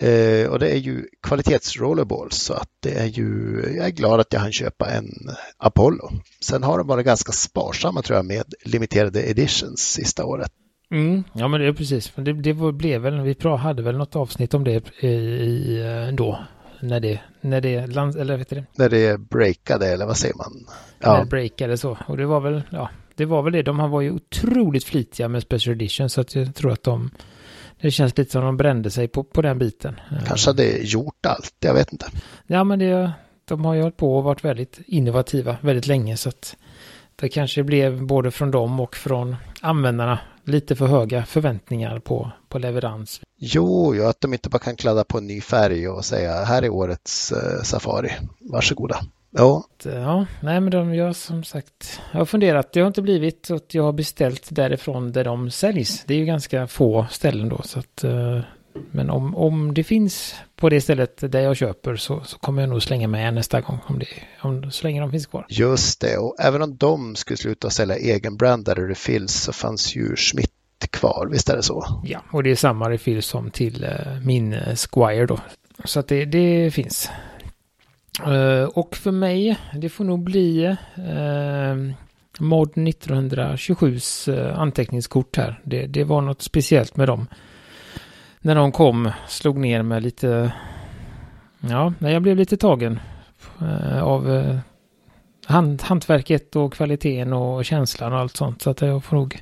Eh, 0.00 0.48
och 0.48 0.58
det 0.58 0.70
är 0.70 0.78
ju 0.78 1.08
kvalitetsrollerballs 1.22 2.36
så 2.36 2.54
att 2.54 2.70
det 2.80 2.98
är 2.98 3.06
ju, 3.06 3.60
jag 3.76 3.86
är 3.86 3.90
glad 3.90 4.20
att 4.20 4.32
jag 4.32 4.40
hann 4.40 4.52
köpa 4.52 4.90
en 4.90 5.30
Apollo. 5.56 6.10
Sen 6.40 6.62
har 6.62 6.78
de 6.78 6.86
varit 6.86 7.06
ganska 7.06 7.32
sparsamma 7.32 8.02
tror 8.02 8.16
jag 8.16 8.26
med 8.26 8.54
limiterade 8.64 9.22
editions 9.22 9.80
sista 9.80 10.24
året. 10.24 10.52
Mm, 10.94 11.24
ja 11.32 11.48
men 11.48 11.60
det 11.60 11.66
är 11.66 11.72
precis, 11.72 12.12
det, 12.16 12.32
det 12.32 12.54
blev 12.54 13.00
väl, 13.00 13.20
vi 13.20 13.36
hade 13.48 13.82
väl 13.82 13.96
något 13.96 14.16
avsnitt 14.16 14.54
om 14.54 14.64
det 14.64 14.82
i, 15.00 15.06
i 15.06 15.80
eh, 15.80 16.14
då, 16.14 16.38
när 16.80 17.00
det, 17.00 17.20
när 17.40 17.60
det, 17.60 17.74
eller 17.74 18.36
vet 18.36 18.48
det? 18.48 18.64
När 18.76 18.88
det 18.88 19.20
breakade 19.20 19.86
eller 19.86 20.06
vad 20.06 20.16
säger 20.16 20.34
man? 20.34 20.66
Ja. 21.00 21.12
När 21.12 21.20
det 21.20 21.26
breakade 21.26 21.76
så, 21.76 21.98
och 22.06 22.16
det 22.16 22.26
var 22.26 22.40
väl, 22.40 22.62
ja, 22.70 22.90
det 23.14 23.24
var 23.24 23.42
väl 23.42 23.52
det, 23.52 23.62
de 23.62 23.90
var 23.90 24.00
ju 24.00 24.10
otroligt 24.10 24.84
flitiga 24.84 25.28
med 25.28 25.42
special 25.42 25.74
edition 25.74 26.10
så 26.10 26.20
att 26.20 26.34
jag 26.34 26.54
tror 26.54 26.72
att 26.72 26.82
de 26.82 27.10
det 27.80 27.90
känns 27.90 28.18
lite 28.18 28.32
som 28.32 28.44
de 28.44 28.56
brände 28.56 28.90
sig 28.90 29.08
på, 29.08 29.24
på 29.24 29.42
den 29.42 29.58
biten. 29.58 30.00
Kanske 30.26 30.50
hade 30.50 30.78
gjort 30.78 31.26
allt, 31.26 31.54
jag 31.60 31.74
vet 31.74 31.92
inte. 31.92 32.06
Ja, 32.46 32.64
men 32.64 32.78
det, 32.78 33.12
de 33.44 33.64
har 33.64 33.74
ju 33.74 33.82
hållit 33.82 33.96
på 33.96 34.16
och 34.16 34.24
varit 34.24 34.44
väldigt 34.44 34.80
innovativa 34.86 35.56
väldigt 35.60 35.86
länge 35.86 36.16
så 36.16 36.28
att 36.28 36.56
det 37.16 37.28
kanske 37.28 37.62
blev 37.62 38.02
både 38.06 38.30
från 38.30 38.50
dem 38.50 38.80
och 38.80 38.96
från 38.96 39.36
användarna 39.60 40.18
lite 40.44 40.76
för 40.76 40.86
höga 40.86 41.24
förväntningar 41.24 41.98
på, 41.98 42.30
på 42.48 42.58
leverans. 42.58 43.20
Jo, 43.38 43.94
ja, 43.94 44.10
att 44.10 44.20
de 44.20 44.32
inte 44.32 44.48
bara 44.48 44.58
kan 44.58 44.76
kladda 44.76 45.04
på 45.04 45.18
en 45.18 45.26
ny 45.26 45.40
färg 45.40 45.88
och 45.88 46.04
säga 46.04 46.44
här 46.44 46.62
är 46.62 46.70
årets 46.70 47.32
eh, 47.32 47.62
Safari, 47.62 48.10
varsågoda. 48.40 49.00
Ja. 49.36 49.64
Ja, 49.84 50.26
nej 50.42 50.60
men 50.60 50.70
de, 50.70 50.94
jag 50.94 51.16
som 51.16 51.44
sagt, 51.44 52.00
jag 52.12 52.18
har 52.18 52.26
funderat, 52.26 52.72
det 52.72 52.80
har 52.80 52.86
inte 52.86 53.02
blivit 53.02 53.46
så 53.46 53.54
att 53.54 53.74
jag 53.74 53.82
har 53.82 53.92
beställt 53.92 54.46
därifrån 54.50 55.12
där 55.12 55.24
de 55.24 55.50
säljs. 55.50 56.04
Det 56.06 56.14
är 56.14 56.18
ju 56.18 56.24
ganska 56.24 56.66
få 56.66 57.06
ställen 57.10 57.48
då 57.48 57.62
så 57.62 57.78
att, 57.78 58.04
eh, 58.04 58.40
men 58.90 59.10
om, 59.10 59.36
om 59.36 59.74
det 59.74 59.84
finns 59.84 60.34
på 60.56 60.68
det 60.68 60.80
stället 60.80 61.32
där 61.32 61.40
jag 61.40 61.56
köper 61.56 61.96
så, 61.96 62.20
så 62.24 62.38
kommer 62.38 62.62
jag 62.62 62.68
nog 62.68 62.82
slänga 62.82 63.08
med 63.08 63.34
nästa 63.34 63.60
gång 63.60 63.78
om 63.86 63.98
det, 63.98 64.06
om, 64.42 64.70
så 64.70 64.86
länge 64.86 65.00
de 65.00 65.10
finns 65.10 65.26
kvar. 65.26 65.46
Just 65.48 66.00
det, 66.00 66.16
och 66.16 66.36
även 66.40 66.62
om 66.62 66.76
de 66.76 67.16
skulle 67.16 67.36
sluta 67.36 67.70
sälja 67.70 67.96
egenbrandade 67.96 68.82
refills 68.82 69.32
så 69.34 69.52
fanns 69.52 69.96
ju 69.96 70.16
Schmidt 70.16 70.50
kvar, 70.90 71.28
visst 71.30 71.48
är 71.48 71.56
det 71.56 71.62
så? 71.62 72.00
Ja, 72.04 72.20
och 72.30 72.42
det 72.42 72.50
är 72.50 72.56
samma 72.56 72.90
refill 72.90 73.22
som 73.22 73.50
till 73.50 73.84
uh, 73.84 74.20
min 74.24 74.52
uh, 74.52 74.74
Squire 74.74 75.26
då. 75.26 75.38
Så 75.84 76.00
att 76.00 76.08
det, 76.08 76.24
det 76.24 76.70
finns. 76.74 77.10
Uh, 78.26 78.64
och 78.64 78.96
för 78.96 79.10
mig, 79.10 79.58
det 79.74 79.88
får 79.88 80.04
nog 80.04 80.22
bli 80.22 80.76
Mod 82.38 82.72
1927s 82.72 84.32
uh, 84.32 84.58
anteckningskort 84.58 85.36
här. 85.36 85.60
Det, 85.64 85.86
det, 85.86 86.04
var 86.04 86.20
något 86.20 86.42
speciellt 86.42 86.96
med 86.96 87.08
dem. 87.08 87.26
När 88.44 88.54
de 88.54 88.72
kom, 88.72 89.10
slog 89.28 89.58
ner 89.58 89.82
med 89.82 90.02
lite... 90.02 90.52
Ja, 91.60 91.92
jag 91.98 92.22
blev 92.22 92.36
lite 92.36 92.56
tagen 92.56 93.00
eh, 93.60 94.02
av 94.02 94.34
eh, 94.34 94.56
hand, 95.46 95.82
hantverket 95.82 96.56
och 96.56 96.72
kvaliteten 96.72 97.32
och 97.32 97.64
känslan 97.64 98.12
och 98.12 98.18
allt 98.18 98.36
sånt. 98.36 98.62
Så 98.62 98.70
att 98.70 98.80
jag 98.80 99.04
får 99.04 99.16
nog 99.16 99.40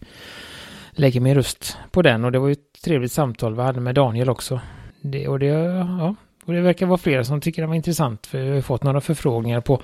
lägga 0.90 1.20
min 1.20 1.34
röst 1.34 1.78
på 1.90 2.02
den. 2.02 2.24
Och 2.24 2.32
det 2.32 2.38
var 2.38 2.48
ju 2.48 2.52
ett 2.52 2.82
trevligt 2.84 3.12
samtal 3.12 3.54
vi 3.54 3.62
hade 3.62 3.80
med 3.80 3.94
Daniel 3.94 4.30
också. 4.30 4.60
Det, 5.00 5.28
och 5.28 5.38
det, 5.38 5.46
ja, 5.46 6.14
och 6.44 6.52
det 6.52 6.60
verkar 6.60 6.86
vara 6.86 6.98
flera 6.98 7.24
som 7.24 7.40
tycker 7.40 7.62
det 7.62 7.68
var 7.68 7.74
intressant. 7.74 8.26
För 8.26 8.38
vi 8.38 8.50
har 8.50 8.60
fått 8.60 8.82
några 8.82 9.00
förfrågningar 9.00 9.60
på, 9.60 9.82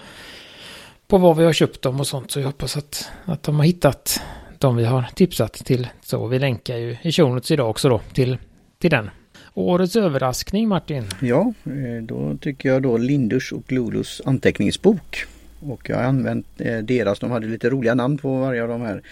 på 1.06 1.18
vad 1.18 1.36
vi 1.36 1.44
har 1.44 1.52
köpt 1.52 1.82
dem 1.82 2.00
och 2.00 2.06
sånt. 2.06 2.30
Så 2.30 2.40
jag 2.40 2.46
hoppas 2.46 2.76
att, 2.76 3.10
att 3.24 3.42
de 3.42 3.56
har 3.56 3.64
hittat 3.64 4.22
de 4.58 4.76
vi 4.76 4.84
har 4.84 5.04
tipsat 5.14 5.52
till. 5.52 5.88
Så 6.00 6.26
vi 6.26 6.38
länkar 6.38 6.76
ju 6.76 6.96
i 7.02 7.12
show 7.12 7.34
notes 7.34 7.50
idag 7.50 7.70
också 7.70 7.88
då 7.88 8.00
till, 8.12 8.38
till 8.78 8.90
den. 8.90 9.10
Årets 9.54 9.96
överraskning 9.96 10.68
Martin. 10.68 11.04
Ja, 11.20 11.52
eh, 11.64 12.02
då 12.02 12.36
tycker 12.40 12.68
jag 12.68 12.82
då 12.82 12.96
Lindus 12.96 13.52
och 13.52 13.72
Lolus 13.72 14.22
anteckningsbok. 14.24 15.24
Och 15.60 15.90
jag 15.90 15.96
har 15.96 16.02
använt 16.02 16.46
eh, 16.58 16.78
deras, 16.78 17.18
de 17.18 17.30
hade 17.30 17.46
lite 17.46 17.70
roliga 17.70 17.94
namn 17.94 18.18
på 18.18 18.40
varje 18.40 18.62
av 18.62 18.68
de 18.68 18.80
här. 18.80 19.02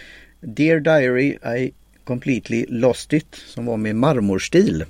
Dear 0.41 0.81
Diary 0.81 1.39
I 1.59 1.73
Completely 2.05 2.67
Lost 2.69 3.13
It 3.13 3.35
som 3.35 3.67
var 3.67 3.77
med 3.77 3.97
marmorstil. 3.97 4.85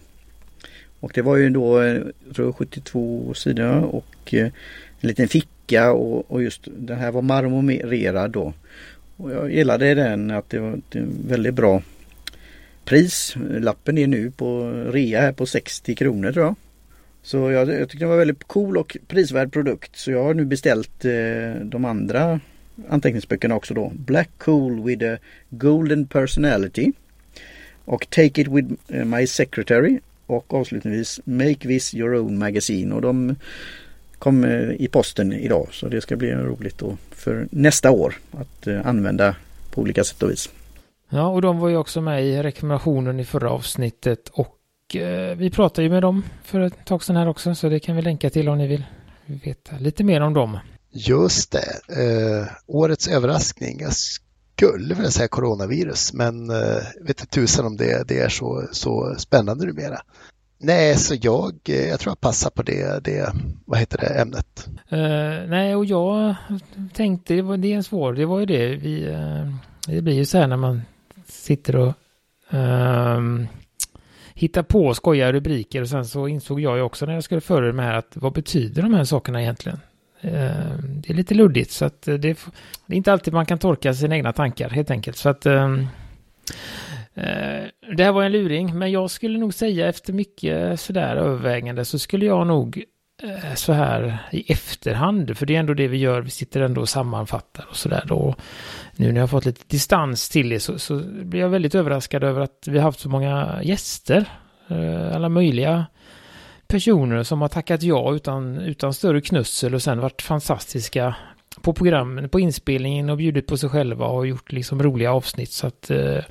Och 1.00 1.12
det 1.14 1.22
var 1.22 1.36
ju 1.36 1.50
då 1.50 1.82
eh, 1.82 2.02
tror 2.34 2.52
72 2.52 3.34
sidor 3.34 3.82
och 3.82 4.34
eh, 4.34 4.46
en 5.00 5.08
liten 5.08 5.28
ficka 5.28 5.92
och, 5.92 6.30
och 6.30 6.42
just 6.42 6.68
den 6.76 6.98
här 6.98 7.12
var 7.12 7.22
marmorerad 7.22 8.30
då. 8.30 8.52
Och 9.16 9.32
jag 9.32 9.52
gillade 9.52 9.94
den 9.94 10.30
att 10.30 10.50
det 10.50 10.58
var 10.58 10.80
väldigt 11.28 11.54
bra 11.54 11.82
pris. 12.86 13.34
Lappen 13.50 13.98
är 13.98 14.06
nu 14.06 14.30
på 14.30 14.70
rea 14.70 15.20
här 15.20 15.32
på 15.32 15.46
60 15.46 15.94
kronor 15.94 16.32
tror 16.32 16.44
jag. 16.44 16.54
Så 17.22 17.50
jag, 17.50 17.68
jag 17.68 17.88
tyckte 17.88 18.04
det 18.04 18.08
var 18.08 18.16
väldigt 18.16 18.44
cool 18.44 18.76
och 18.76 18.96
prisvärd 19.08 19.52
produkt. 19.52 19.96
Så 19.96 20.10
jag 20.10 20.24
har 20.24 20.34
nu 20.34 20.44
beställt 20.44 21.04
eh, 21.04 21.64
de 21.64 21.84
andra 21.84 22.40
anteckningsböckerna 22.88 23.54
också 23.54 23.74
då. 23.74 23.92
Black 23.94 24.30
Cool 24.38 24.84
with 24.84 25.04
a 25.04 25.18
Golden 25.50 26.06
Personality. 26.06 26.92
Och 27.84 28.10
Take 28.10 28.40
It 28.40 28.48
With 28.48 28.72
eh, 28.88 29.04
My 29.04 29.26
Secretary 29.26 30.00
och 30.26 30.54
avslutningsvis 30.54 31.20
Make 31.24 31.68
This 31.68 31.94
Your 31.94 32.14
Own 32.14 32.38
Magazine 32.38 32.94
och 32.94 33.02
de 33.02 33.36
kom 34.18 34.44
eh, 34.44 34.70
i 34.70 34.88
posten 34.88 35.32
idag 35.32 35.68
så 35.72 35.88
det 35.88 36.00
ska 36.00 36.16
bli 36.16 36.34
roligt 36.34 36.78
då 36.78 36.96
för 37.10 37.48
nästa 37.50 37.90
år 37.90 38.14
att 38.30 38.66
eh, 38.66 38.86
använda 38.86 39.36
på 39.70 39.80
olika 39.80 40.04
sätt 40.04 40.22
och 40.22 40.30
vis. 40.30 40.50
Ja, 41.08 41.26
och 41.26 41.42
de 41.42 41.58
var 41.58 41.68
ju 41.68 41.76
också 41.76 42.00
med 42.00 42.24
i 42.24 42.42
rekommendationen 42.42 43.20
i 43.20 43.24
förra 43.24 43.50
avsnittet 43.50 44.28
och 44.28 44.96
eh, 44.96 45.36
vi 45.36 45.50
pratade 45.50 45.82
ju 45.82 45.90
med 45.90 46.02
dem 46.02 46.22
för 46.44 46.60
ett 46.60 46.84
tag 46.84 47.04
sedan 47.04 47.16
här 47.16 47.28
också 47.28 47.54
så 47.54 47.68
det 47.68 47.80
kan 47.80 47.96
vi 47.96 48.02
länka 48.02 48.30
till 48.30 48.48
om 48.48 48.58
ni 48.58 48.66
vill 48.66 48.84
veta 49.26 49.78
lite 49.78 50.04
mer 50.04 50.20
om 50.20 50.34
dem. 50.34 50.58
Just 50.90 51.52
det, 51.52 51.96
eh, 52.02 52.46
årets 52.66 53.08
överraskning. 53.08 53.80
Jag 53.80 53.92
skulle 53.92 54.94
vilja 54.94 55.10
säga 55.10 55.28
coronavirus, 55.28 56.12
men 56.12 56.50
eh, 56.50 56.82
vet 57.00 57.20
inte 57.20 57.26
tusan 57.26 57.66
om 57.66 57.76
det, 57.76 58.08
det 58.08 58.18
är 58.18 58.28
så, 58.28 58.68
så 58.72 59.14
spännande 59.18 59.66
numera. 59.66 60.00
Nej, 60.58 60.96
så 60.96 61.14
jag, 61.20 61.54
eh, 61.64 61.88
jag 61.88 62.00
tror 62.00 62.10
jag 62.10 62.20
passar 62.20 62.50
på 62.50 62.62
det, 62.62 63.04
det 63.04 63.32
vad 63.64 63.78
heter 63.78 63.98
det, 63.98 64.20
ämnet. 64.20 64.68
Uh, 64.92 65.48
nej, 65.48 65.76
och 65.76 65.84
jag 65.84 66.34
tänkte, 66.94 67.34
det, 67.34 67.42
var, 67.42 67.56
det 67.56 67.72
är 67.72 67.76
en 67.76 67.84
svår, 67.84 68.12
det 68.12 68.24
var 68.24 68.40
ju 68.40 68.46
det, 68.46 68.76
vi, 68.76 69.06
uh, 69.08 69.54
det 69.86 70.02
blir 70.02 70.14
ju 70.14 70.24
så 70.24 70.38
här 70.38 70.46
när 70.46 70.56
man 70.56 70.82
sitter 71.46 71.76
och 71.76 71.94
um, 72.50 73.48
hittar 74.34 74.62
på 74.62 74.94
skojiga 74.94 75.32
rubriker 75.32 75.80
och 75.82 75.88
sen 75.88 76.04
så 76.04 76.28
insåg 76.28 76.60
jag 76.60 76.76
ju 76.76 76.82
också 76.82 77.06
när 77.06 77.14
jag 77.14 77.24
skulle 77.24 77.40
föra 77.40 77.72
med 77.72 77.84
här 77.84 77.94
att 77.94 78.12
vad 78.14 78.32
betyder 78.32 78.82
de 78.82 78.94
här 78.94 79.04
sakerna 79.04 79.42
egentligen? 79.42 79.80
Uh, 80.24 80.78
det 80.82 81.10
är 81.10 81.14
lite 81.14 81.34
luddigt 81.34 81.70
så 81.70 81.84
att 81.84 82.08
eh, 82.08 82.14
det, 82.14 82.38
det 82.86 82.94
är 82.94 82.96
inte 82.96 83.12
alltid 83.12 83.34
man 83.34 83.46
kan 83.46 83.58
torka 83.58 83.94
sina 83.94 84.16
egna 84.16 84.32
tankar 84.32 84.70
helt 84.70 84.90
enkelt. 84.90 85.16
Så 85.16 85.28
att 85.28 85.46
um, 85.46 85.86
det 87.96 88.04
här 88.04 88.12
var 88.12 88.22
en 88.22 88.32
luring, 88.32 88.78
men 88.78 88.90
jag 88.90 89.10
skulle 89.10 89.38
nog 89.38 89.54
säga 89.54 89.88
efter 89.88 90.12
mycket 90.12 90.80
sådär 90.80 91.16
övervägande 91.16 91.84
så 91.84 91.98
skulle 91.98 92.26
jag 92.26 92.46
nog 92.46 92.84
Eh, 93.22 93.54
så 93.54 93.72
här 93.72 94.18
i 94.32 94.52
efterhand, 94.52 95.38
för 95.38 95.46
det 95.46 95.56
är 95.56 95.60
ändå 95.60 95.74
det 95.74 95.88
vi 95.88 95.96
gör, 95.96 96.22
vi 96.22 96.30
sitter 96.30 96.60
ändå 96.60 96.80
och 96.80 96.88
sammanfattar 96.88 97.66
och 97.70 97.76
sådär 97.76 98.04
då. 98.06 98.34
Nu 98.96 99.06
när 99.06 99.14
jag 99.14 99.22
har 99.22 99.28
fått 99.28 99.44
lite 99.44 99.64
distans 99.66 100.28
till 100.28 100.48
det 100.48 100.60
så, 100.60 100.78
så 100.78 101.02
blir 101.04 101.40
jag 101.40 101.48
väldigt 101.48 101.74
överraskad 101.74 102.24
över 102.24 102.40
att 102.40 102.64
vi 102.66 102.78
har 102.78 102.84
haft 102.84 103.00
så 103.00 103.08
många 103.08 103.60
gäster, 103.62 104.28
eh, 104.68 105.14
alla 105.14 105.28
möjliga 105.28 105.86
personer 106.66 107.22
som 107.22 107.40
har 107.40 107.48
tackat 107.48 107.82
ja 107.82 108.14
utan, 108.14 108.58
utan 108.58 108.94
större 108.94 109.20
knussel 109.20 109.74
och 109.74 109.82
sen 109.82 110.00
varit 110.00 110.22
fantastiska 110.22 111.14
på 111.62 111.72
programmen, 111.72 112.28
på 112.28 112.40
inspelningen 112.40 113.10
och 113.10 113.16
bjudit 113.16 113.46
på 113.46 113.56
sig 113.56 113.70
själva 113.70 114.06
och 114.06 114.26
gjort 114.26 114.52
liksom 114.52 114.82
roliga 114.82 115.12
avsnitt. 115.12 115.52
Så 115.52 115.66
att 115.66 115.90
eh, 115.90 116.24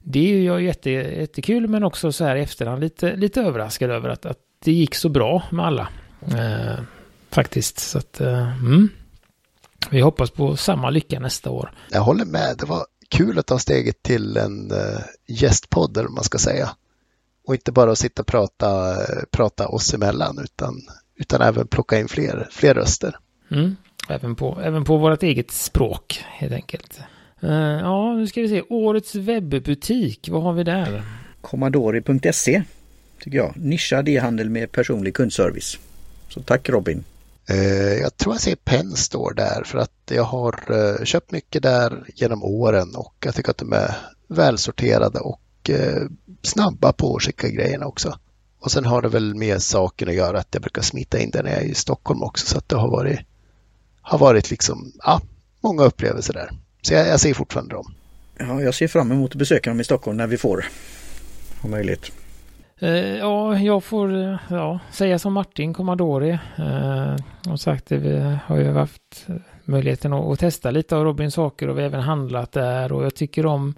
det 0.00 0.32
är 0.32 0.38
ju 0.38 0.64
jätte, 0.64 0.90
jättekul 0.90 1.68
men 1.68 1.84
också 1.84 2.12
så 2.12 2.24
här 2.24 2.36
i 2.36 2.42
efterhand 2.42 2.80
lite, 2.80 3.16
lite 3.16 3.42
överraskad 3.42 3.90
över 3.90 4.08
att, 4.08 4.26
att 4.26 4.38
det 4.66 4.72
gick 4.72 4.94
så 4.94 5.08
bra 5.08 5.42
med 5.50 5.66
alla. 5.66 5.88
Eh, 6.20 6.82
faktiskt. 7.30 7.78
Så 7.78 7.98
att 7.98 8.20
eh, 8.20 8.58
mm. 8.58 8.88
vi 9.90 10.00
hoppas 10.00 10.30
på 10.30 10.56
samma 10.56 10.90
lycka 10.90 11.20
nästa 11.20 11.50
år. 11.50 11.72
Jag 11.90 12.00
håller 12.00 12.24
med. 12.24 12.56
Det 12.58 12.66
var 12.66 12.86
kul 13.08 13.38
att 13.38 13.46
ta 13.46 13.58
steget 13.58 14.02
till 14.02 14.36
en 14.36 14.72
uh, 14.72 14.98
gästpodd, 15.26 15.96
eller 15.96 16.08
man 16.08 16.24
ska 16.24 16.38
säga. 16.38 16.70
Och 17.46 17.54
inte 17.54 17.72
bara 17.72 17.92
att 17.92 17.98
sitta 17.98 18.22
och 18.22 18.26
prata, 18.26 18.96
prata 19.30 19.68
oss 19.68 19.94
emellan 19.94 20.38
utan, 20.44 20.74
utan 21.16 21.40
även 21.40 21.66
plocka 21.66 21.98
in 21.98 22.08
fler, 22.08 22.48
fler 22.50 22.74
röster. 22.74 23.18
Mm. 23.50 23.76
Även, 24.08 24.34
på, 24.34 24.60
även 24.62 24.84
på 24.84 24.96
vårt 24.96 25.22
eget 25.22 25.50
språk 25.50 26.24
helt 26.26 26.52
enkelt. 26.52 27.00
Uh, 27.44 27.50
ja, 27.80 28.14
nu 28.14 28.26
ska 28.26 28.40
vi 28.40 28.48
se. 28.48 28.62
Årets 28.68 29.14
webbutik, 29.14 30.28
vad 30.32 30.42
har 30.42 30.52
vi 30.52 30.64
där? 30.64 31.02
Commodore.se 31.40 32.62
tycker 33.20 33.38
jag. 33.38 33.52
Nischad 33.56 34.08
e-handel 34.08 34.50
med 34.50 34.72
personlig 34.72 35.14
kundservice. 35.14 35.78
Så 36.28 36.42
tack 36.42 36.68
Robin. 36.68 37.04
Uh, 37.50 37.94
jag 37.94 38.16
tror 38.16 38.34
jag 38.34 38.40
ser 38.40 38.56
Penn 38.56 38.96
står 38.96 39.32
där 39.34 39.62
för 39.64 39.78
att 39.78 40.10
jag 40.10 40.24
har 40.24 40.72
uh, 40.72 41.04
köpt 41.04 41.32
mycket 41.32 41.62
där 41.62 42.04
genom 42.14 42.42
åren 42.42 42.94
och 42.94 43.14
jag 43.24 43.34
tycker 43.34 43.50
att 43.50 43.58
de 43.58 43.72
är 43.72 43.96
välsorterade 44.28 45.18
och 45.18 45.40
snabba 46.42 46.92
på 46.92 47.16
att 47.16 47.22
skicka 47.22 47.48
grejerna 47.48 47.86
också. 47.86 48.18
Och 48.58 48.72
sen 48.72 48.84
har 48.84 49.02
det 49.02 49.08
väl 49.08 49.34
med 49.34 49.62
saken 49.62 50.08
att 50.08 50.14
göra 50.14 50.38
att 50.38 50.48
jag 50.50 50.62
brukar 50.62 50.82
smita 50.82 51.18
in 51.18 51.30
där 51.30 51.42
när 51.42 51.50
jag 51.50 51.62
är 51.62 51.66
i 51.66 51.74
Stockholm 51.74 52.22
också 52.22 52.46
så 52.46 52.58
att 52.58 52.68
det 52.68 52.76
har 52.76 52.90
varit, 52.90 53.20
har 54.00 54.18
varit 54.18 54.50
liksom, 54.50 54.92
ja, 54.98 55.20
många 55.60 55.84
upplevelser 55.84 56.32
där. 56.32 56.50
Så 56.82 56.94
jag, 56.94 57.08
jag 57.08 57.20
ser 57.20 57.34
fortfarande 57.34 57.74
dem. 57.74 57.94
Ja, 58.38 58.62
jag 58.62 58.74
ser 58.74 58.88
fram 58.88 59.12
emot 59.12 59.30
att 59.30 59.38
besöka 59.38 59.70
dem 59.70 59.80
i 59.80 59.84
Stockholm 59.84 60.16
när 60.16 60.26
vi 60.26 60.36
får 60.36 60.66
ha 61.60 61.68
möjlighet. 61.68 62.10
Eh, 62.80 63.16
ja, 63.16 63.58
jag 63.58 63.84
får 63.84 64.14
eh, 64.16 64.36
ja, 64.48 64.78
säga 64.90 65.18
som 65.18 65.32
Martin 65.32 65.74
Commodore. 65.74 66.40
Eh, 66.58 67.16
som 67.42 67.58
sagt, 67.58 67.92
vi 67.92 68.38
har 68.46 68.56
ju 68.56 68.72
haft 68.72 69.26
möjligheten 69.64 70.12
att, 70.12 70.24
att, 70.24 70.38
testa 70.38 70.70
lite 70.70 70.96
av 70.96 71.04
Robins 71.04 71.34
saker 71.34 71.68
och 71.68 71.78
vi 71.78 71.80
har 71.80 71.88
även 71.88 72.00
handlat 72.00 72.52
där 72.52 72.92
och 72.92 73.04
jag 73.04 73.14
tycker 73.14 73.46
om 73.46 73.74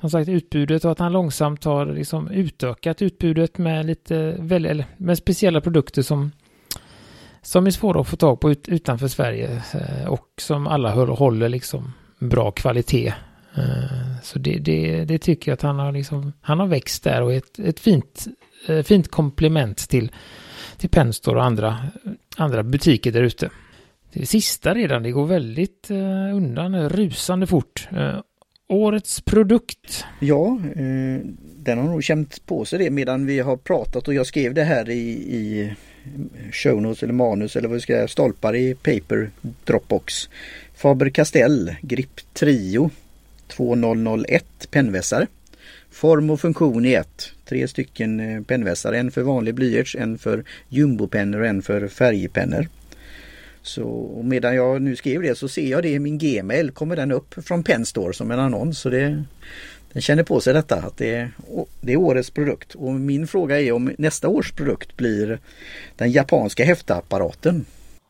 som 0.00 0.10
sagt 0.10 0.28
utbudet 0.28 0.84
och 0.84 0.92
att 0.92 0.98
han 0.98 1.12
långsamt 1.12 1.64
har 1.64 1.86
liksom 1.86 2.30
utökat 2.30 3.02
utbudet 3.02 3.58
med 3.58 3.86
lite 3.86 4.16
eller 4.16 4.86
med 4.96 5.18
speciella 5.18 5.60
produkter 5.60 6.02
som 6.02 6.30
som 7.42 7.66
är 7.66 7.70
svåra 7.70 8.00
att 8.00 8.08
få 8.08 8.16
tag 8.16 8.40
på 8.40 8.50
ut, 8.50 8.68
utanför 8.68 9.08
Sverige 9.08 9.62
eh, 9.74 10.08
och 10.08 10.26
som 10.40 10.66
alla 10.66 10.94
håller 10.94 11.48
liksom 11.48 11.92
bra 12.18 12.50
kvalitet. 12.50 13.14
Eh, 13.56 14.22
så 14.22 14.38
det, 14.38 14.58
det, 14.58 15.04
det, 15.04 15.18
tycker 15.18 15.50
jag 15.50 15.56
att 15.56 15.62
han 15.62 15.78
har 15.78 15.92
liksom, 15.92 16.32
han 16.40 16.60
har 16.60 16.66
växt 16.66 17.04
där 17.04 17.22
och 17.22 17.32
ett, 17.32 17.58
ett 17.58 17.80
fint, 17.80 18.26
eh, 18.68 18.82
fint 18.82 19.08
komplement 19.08 19.88
till, 19.88 20.12
till 20.76 20.88
Penstore 20.88 21.38
och 21.38 21.44
andra, 21.44 21.78
andra 22.36 22.62
butiker 22.62 23.12
där 23.12 23.22
ute. 23.22 23.50
Det 24.12 24.26
sista 24.26 24.74
redan, 24.74 25.02
det 25.02 25.10
går 25.10 25.26
väldigt 25.26 25.90
eh, 25.90 26.36
undan, 26.36 26.88
rusande 26.88 27.46
fort. 27.46 27.88
Årets 28.68 29.20
produkt. 29.20 30.04
Ja, 30.20 30.60
den 31.56 31.78
har 31.78 31.84
nog 31.84 32.04
känt 32.04 32.46
på 32.46 32.64
sig 32.64 32.78
det 32.78 32.90
medan 32.90 33.26
vi 33.26 33.40
har 33.40 33.56
pratat 33.56 34.08
och 34.08 34.14
jag 34.14 34.26
skrev 34.26 34.54
det 34.54 34.64
här 34.64 34.90
i, 34.90 35.10
i 35.10 35.72
show 36.52 36.82
notes 36.82 37.02
eller 37.02 37.12
manus 37.12 37.56
eller 37.56 37.68
vad 37.68 37.74
vi 37.74 37.80
ska 37.80 37.92
säga, 37.92 38.08
stolpar 38.08 38.56
i 38.56 38.74
paper 38.74 39.30
Dropbox. 39.64 40.28
Faber 40.74 41.08
Castell 41.08 41.74
Grip 41.82 42.20
Trio 42.32 42.90
2001 43.56 44.44
pennvässare. 44.70 45.26
Form 45.90 46.30
och 46.30 46.40
funktion 46.40 46.84
i 46.84 46.92
ett. 46.94 47.32
Tre 47.44 47.68
stycken 47.68 48.20
eh, 48.20 48.42
pennvässare, 48.42 48.98
en 48.98 49.10
för 49.10 49.22
vanlig 49.22 49.54
blyerts, 49.54 49.96
en 49.96 50.18
för 50.18 50.44
jumbopennor 50.68 51.40
och 51.40 51.46
en 51.46 51.62
för 51.62 51.88
färgpennor. 51.88 52.68
Så 53.62 54.20
medan 54.24 54.54
jag 54.54 54.82
nu 54.82 54.96
skrev 54.96 55.22
det 55.22 55.38
så 55.38 55.48
ser 55.48 55.70
jag 55.70 55.82
det 55.82 55.88
i 55.88 55.98
min 55.98 56.18
Gmail 56.18 56.70
kommer 56.70 56.96
den 56.96 57.12
upp 57.12 57.34
från 57.44 57.62
Penstore 57.62 58.12
som 58.12 58.30
en 58.30 58.38
annons. 58.38 58.78
Så 58.78 58.90
det, 58.90 59.24
den 59.92 60.02
känner 60.02 60.22
på 60.22 60.40
sig 60.40 60.54
detta 60.54 60.76
att 60.76 60.96
det, 60.96 61.30
det 61.80 61.92
är 61.92 61.96
årets 61.96 62.30
produkt. 62.30 62.74
Och 62.74 62.92
min 62.92 63.26
fråga 63.26 63.60
är 63.60 63.72
om 63.72 63.94
nästa 63.98 64.28
års 64.28 64.52
produkt 64.52 64.96
blir 64.96 65.38
den 65.96 66.12
japanska 66.12 66.64
häftapparaten. 66.64 67.64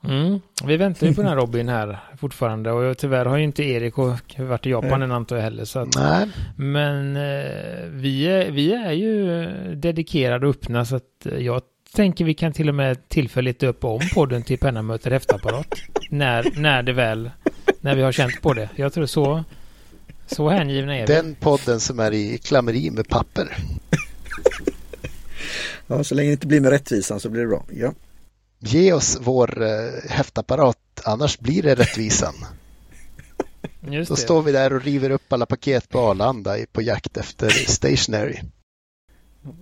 Mm. 0.04 0.40
Vi 0.64 0.76
väntar 0.76 1.06
ju 1.06 1.14
på 1.14 1.20
den 1.20 1.28
här 1.28 1.36
Robin 1.36 1.68
här 1.68 1.98
fortfarande 2.18 2.72
och 2.72 2.98
tyvärr 2.98 3.24
har 3.24 3.36
ju 3.36 3.44
inte 3.44 3.62
Erik 3.62 3.96
varit 4.38 4.66
i 4.66 4.70
Japan 4.70 5.02
än 5.02 5.12
antar 5.12 5.36
jag 5.36 5.42
heller. 5.42 5.64
Så 5.64 5.78
att, 5.78 5.96
Nej. 5.96 6.28
Men 6.56 7.16
eh, 7.16 7.88
vi, 7.90 8.26
är, 8.26 8.50
vi 8.50 8.72
är 8.72 8.92
ju 8.92 9.46
dedikerade 9.74 10.46
och 10.46 10.50
öppna 10.50 10.84
så 10.84 10.96
att 10.96 11.26
jag 11.38 11.62
tänker 11.92 12.24
vi 12.24 12.34
kan 12.34 12.52
till 12.52 12.68
och 12.68 12.74
med 12.74 13.08
tillfälligt 13.08 13.58
döpa 13.58 13.88
om 13.88 14.00
podden 14.14 14.42
till 14.42 14.58
Penna 14.58 14.82
möter 14.82 15.10
häftapparat. 15.10 15.66
när, 16.10 16.52
när 16.56 16.82
det 16.82 16.92
väl, 16.92 17.30
när 17.80 17.96
vi 17.96 18.02
har 18.02 18.12
känt 18.12 18.42
på 18.42 18.52
det. 18.52 18.68
Jag 18.76 18.92
tror 18.92 19.06
så, 19.06 19.44
så 20.26 20.48
hängivna 20.48 20.96
är 20.96 21.06
vi. 21.06 21.14
Den 21.14 21.34
podden 21.34 21.80
som 21.80 22.00
är 22.00 22.12
i 22.12 22.38
klammeri 22.38 22.90
med 22.90 23.08
papper. 23.08 23.48
ja, 25.86 26.04
så 26.04 26.14
länge 26.14 26.28
det 26.28 26.32
inte 26.32 26.46
blir 26.46 26.60
med 26.60 26.70
rättvisan 26.70 27.20
så 27.20 27.28
blir 27.28 27.42
det 27.42 27.48
bra. 27.48 27.64
Ja. 27.70 27.92
Ge 28.64 28.92
oss 28.92 29.18
vår 29.20 29.62
uh, 29.62 29.68
häftapparat, 30.10 30.76
annars 31.04 31.38
blir 31.38 31.62
det 31.62 31.74
rättvisan. 31.74 32.34
Just 33.90 34.08
Då 34.08 34.14
det. 34.14 34.20
står 34.20 34.42
vi 34.42 34.52
där 34.52 34.72
och 34.72 34.82
river 34.82 35.10
upp 35.10 35.32
alla 35.32 35.46
paket 35.46 35.88
på 35.88 35.98
Arlanda 35.98 36.56
på 36.72 36.82
jakt 36.82 37.16
efter 37.16 37.48
stationary. 37.48 38.38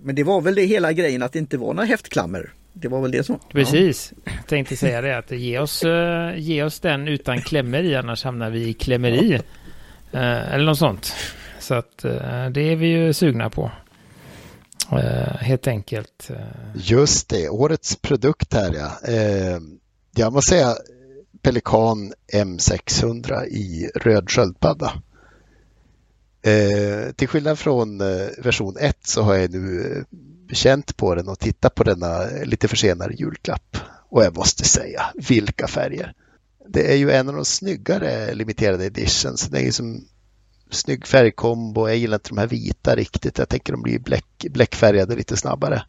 Men 0.01 0.15
det 0.15 0.23
var 0.23 0.41
väl 0.41 0.55
det 0.55 0.65
hela 0.65 0.93
grejen 0.93 1.23
att 1.23 1.33
det 1.33 1.39
inte 1.39 1.57
var 1.57 1.73
några 1.73 1.87
häftklammer. 1.87 2.53
Det 2.73 2.87
var 2.87 3.01
väl 3.01 3.11
det 3.11 3.23
som... 3.23 3.39
Precis. 3.51 4.13
Ja. 4.23 4.31
Tänkte 4.47 4.77
säga 4.77 5.01
det 5.01 5.17
att 5.17 5.31
ge 5.31 5.59
oss, 5.59 5.83
uh, 5.83 6.39
ge 6.39 6.63
oss 6.63 6.79
den 6.79 7.07
utan 7.07 7.41
klämmer 7.41 7.83
i 7.83 7.95
annars 7.95 8.23
hamnar 8.23 8.49
vi 8.49 8.67
i 8.67 8.73
klämmeri. 8.73 9.33
Uh, 10.13 10.53
eller 10.53 10.65
något 10.65 10.77
sånt. 10.77 11.13
Så 11.59 11.73
att 11.73 11.97
det 12.51 12.61
är 12.61 12.75
vi 12.75 12.87
ju 12.87 13.13
sugna 13.13 13.49
på. 13.49 13.71
Eh, 14.91 15.35
helt 15.37 15.67
enkelt. 15.67 16.29
Eh, 16.29 16.37
Just 16.75 17.29
det, 17.29 17.49
årets 17.49 17.95
produkt 17.95 18.53
här 18.53 18.73
ja. 18.73 19.11
Eh, 19.13 19.59
jag 20.15 20.33
måste 20.33 20.49
säga 20.49 20.75
Pelikan 21.41 22.13
M600 22.33 23.45
i 23.45 23.91
röd 23.95 24.29
sköldpadda. 24.29 24.93
Eh, 26.41 27.11
till 27.11 27.27
skillnad 27.27 27.59
från 27.59 28.01
eh, 28.01 28.27
version 28.37 28.77
1 28.79 28.97
så 29.07 29.21
har 29.21 29.35
jag 29.35 29.51
nu 29.51 29.81
eh, 29.81 30.53
känt 30.55 30.97
på 30.97 31.15
den 31.15 31.27
och 31.27 31.39
tittat 31.39 31.75
på 31.75 31.83
denna 31.83 32.25
lite 32.43 32.67
försenade 32.67 33.13
julklapp. 33.13 33.77
Och 34.09 34.23
jag 34.23 34.35
måste 34.35 34.63
säga, 34.63 35.01
vilka 35.27 35.67
färger! 35.67 36.13
Det 36.67 36.91
är 36.93 36.95
ju 36.95 37.11
en 37.11 37.29
av 37.29 37.35
de 37.35 37.45
snyggare 37.45 38.33
limiterade 38.33 38.85
editions. 38.85 39.41
Den 39.41 39.61
är 39.61 39.65
ju 39.65 39.71
som 39.71 40.05
snygg 40.73 41.07
färgkombo. 41.07 41.87
Jag 41.87 41.97
gillar 41.97 42.15
inte 42.15 42.29
de 42.29 42.37
här 42.37 42.47
vita 42.47 42.95
riktigt. 42.95 43.37
Jag 43.37 43.49
tänker 43.49 43.73
de 43.73 43.81
blir 43.81 43.99
bläck, 43.99 44.45
bläckfärgade 44.49 45.15
lite 45.15 45.37
snabbare. 45.37 45.83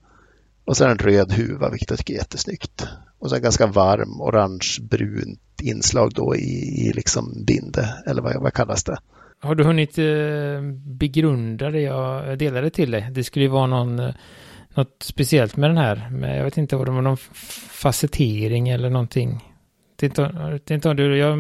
Och 0.65 0.77
sen 0.77 0.91
en 0.91 0.99
röd 0.99 1.33
huva, 1.33 1.71
vilket 1.71 1.91
jag 1.91 1.99
tycker 1.99 2.15
är 2.15 2.19
jättesnyggt. 2.19 2.87
Och 3.19 3.31
sen 3.31 3.43
ganska 3.43 3.67
varm 3.67 4.21
orange-brunt 4.21 5.61
inslag 5.63 6.13
då 6.15 6.37
i, 6.37 6.87
i 6.87 6.93
liksom 6.95 7.45
binde, 7.47 7.95
eller 8.07 8.23
vad, 8.23 8.43
vad 8.43 8.53
kallas 8.53 8.85
det? 8.85 8.99
Har 9.41 9.55
du 9.55 9.65
hunnit 9.65 9.99
eh, 9.99 10.63
begrunda 10.99 11.71
det 11.71 11.81
jag 11.81 12.39
delade 12.39 12.71
till 12.71 12.91
dig? 12.91 13.09
Det 13.11 13.25
skulle 13.25 13.45
ju 13.45 13.51
vara 13.51 13.67
någon, 13.67 13.99
eh, 13.99 14.15
något 14.75 15.03
speciellt 15.03 15.57
med 15.57 15.71
den 15.71 15.77
här. 15.77 16.09
Men 16.11 16.37
jag 16.37 16.45
vet 16.45 16.59
inte 16.59 16.77
var 16.77 16.85
det 16.85 16.91
var, 16.91 17.03
någon 17.03 17.17
facettering 17.71 18.69
eller 18.69 18.91
någonting. 18.91 19.52
Det 20.09 20.71
är 20.71 20.73
inte 20.73 20.89
om 20.89 20.97
du, 20.97 21.17
jag 21.17 21.39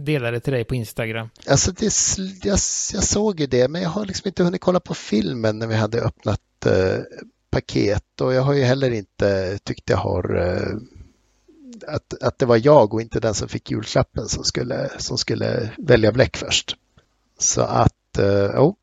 delade 0.00 0.40
till 0.40 0.52
dig 0.52 0.64
på 0.64 0.74
Instagram. 0.74 1.28
Alltså 1.48 1.72
det, 1.72 1.94
jag, 2.42 2.58
jag 2.92 3.02
såg 3.02 3.40
ju 3.40 3.46
det, 3.46 3.68
men 3.68 3.82
jag 3.82 3.90
har 3.90 4.06
liksom 4.06 4.28
inte 4.28 4.44
hunnit 4.44 4.60
kolla 4.60 4.80
på 4.80 4.94
filmen 4.94 5.58
när 5.58 5.66
vi 5.66 5.74
hade 5.74 6.00
öppnat 6.00 6.40
eh, 6.66 6.98
paket 7.50 8.20
och 8.20 8.34
jag 8.34 8.42
har 8.42 8.54
ju 8.54 8.62
heller 8.62 8.90
inte 8.90 9.58
tyckt 9.64 9.90
jag 9.90 9.96
har 9.96 10.36
eh, 10.36 10.76
att, 11.88 12.22
att 12.22 12.38
det 12.38 12.46
var 12.46 12.60
jag 12.64 12.94
och 12.94 13.00
inte 13.00 13.20
den 13.20 13.34
som 13.34 13.48
fick 13.48 13.70
julklappen 13.70 14.28
som 14.28 14.44
skulle, 14.44 14.88
som 14.98 15.18
skulle 15.18 15.70
välja 15.78 16.12
bläck 16.12 16.36
först. 16.36 16.76
Så 17.38 17.60
att, 17.60 18.18
uh, 18.18 18.60
oh. 18.60 18.74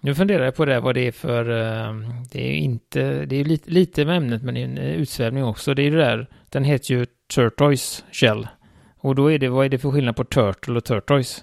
Nu 0.00 0.14
funderar 0.14 0.44
jag 0.44 0.54
på 0.54 0.64
det, 0.64 0.80
vad 0.80 0.94
det 0.94 1.06
är 1.06 1.12
för, 1.12 1.50
uh, 1.50 2.10
det 2.30 2.48
är 2.48 2.54
inte, 2.54 3.24
det 3.24 3.36
är 3.36 3.44
lite, 3.44 3.70
lite 3.70 4.04
med 4.04 4.16
ämnet 4.16 4.42
men 4.42 4.54
det 4.54 4.60
är 4.60 4.64
en 4.64 4.78
utsvävning 4.78 5.44
också. 5.44 5.74
Det 5.74 5.82
är 5.82 5.84
ju 5.84 5.90
det 5.90 6.04
där, 6.04 6.26
den 6.48 6.64
heter 6.64 6.94
ju 6.94 7.06
Turtoise 7.34 8.02
Shell. 8.12 8.48
Och 9.00 9.14
då 9.14 9.32
är 9.32 9.38
det, 9.38 9.48
vad 9.48 9.64
är 9.64 9.68
det 9.68 9.78
för 9.78 9.90
skillnad 9.90 10.16
på 10.16 10.24
Turtle 10.24 10.76
och 10.76 10.84
Turtoise? 10.84 11.42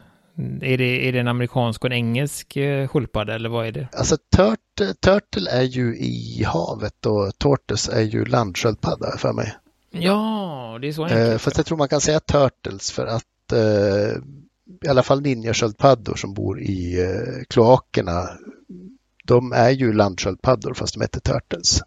Är 0.62 0.78
det, 0.78 1.08
är 1.08 1.14
det 1.14 1.20
en 1.20 1.28
amerikansk 1.28 1.82
och 1.82 1.86
en 1.86 1.94
engelsk 1.94 2.58
uh, 2.58 2.88
sköldpadda 2.88 3.36
eller 3.36 3.50
vad 3.50 3.68
är 3.68 3.72
det? 3.72 3.88
Alltså 3.94 4.18
turt, 4.36 5.00
Turtle 5.00 5.50
är 5.52 5.64
ju 5.64 5.98
i 5.98 6.44
havet 6.44 7.06
och 7.06 7.38
Tortoise 7.38 7.92
är 7.92 8.02
ju 8.02 8.26
landsköldpadda 8.26 9.18
för 9.18 9.34
mig. 9.34 9.56
Ja, 9.92 10.78
det 10.82 10.88
är 10.88 10.92
så 10.92 11.04
enkelt. 11.04 11.32
Uh, 11.32 11.38
fast 11.38 11.58
jag 11.58 11.66
tror 11.66 11.78
man 11.78 11.88
kan 11.88 12.02
säga 12.02 12.20
Turtles 12.20 12.92
för 12.92 13.06
att 13.06 13.24
uh, 13.54 14.24
i 14.82 14.88
alla 14.88 15.04
fall 15.04 15.22
ninjasköldpaddor 15.22 16.16
som 16.16 16.34
bor 16.34 16.62
i 16.62 17.02
eh, 17.02 17.44
kloakerna, 17.48 18.30
de 19.26 19.52
är 19.52 19.70
ju 19.70 19.94
landsköldpaddor 19.94 20.74
fast 20.74 20.94
de 20.94 21.02
heter 21.02 21.20
turtles. 21.20 21.82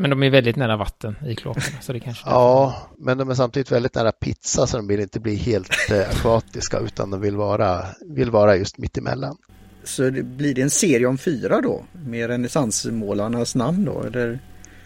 Men 0.00 0.10
de 0.10 0.22
är 0.22 0.30
väldigt 0.30 0.56
nära 0.56 0.76
vatten 0.76 1.16
i 1.26 1.34
kloakerna. 1.34 1.80
Så 1.80 1.92
det 1.92 2.00
kanske 2.00 2.30
ja, 2.30 2.88
men 2.98 3.18
de 3.18 3.30
är 3.30 3.34
samtidigt 3.34 3.72
väldigt 3.72 3.94
nära 3.94 4.12
pizza 4.12 4.66
så 4.66 4.76
de 4.76 4.86
vill 4.86 5.00
inte 5.00 5.20
bli 5.20 5.34
helt 5.34 5.90
eh, 5.90 6.00
akvatiska 6.00 6.78
utan 6.78 7.10
de 7.10 7.20
vill 7.20 7.36
vara, 7.36 7.86
vill 8.00 8.30
vara 8.30 8.56
just 8.56 8.78
mittemellan. 8.78 9.36
Så 9.84 10.10
det 10.10 10.22
blir 10.22 10.54
det 10.54 10.62
en 10.62 10.70
serie 10.70 11.06
om 11.06 11.18
fyra 11.18 11.60
då? 11.60 11.84
Med 11.92 12.26
renässansmålarnas 12.26 13.54
namn 13.54 13.84
då? 13.84 14.02
Eller? 14.02 14.38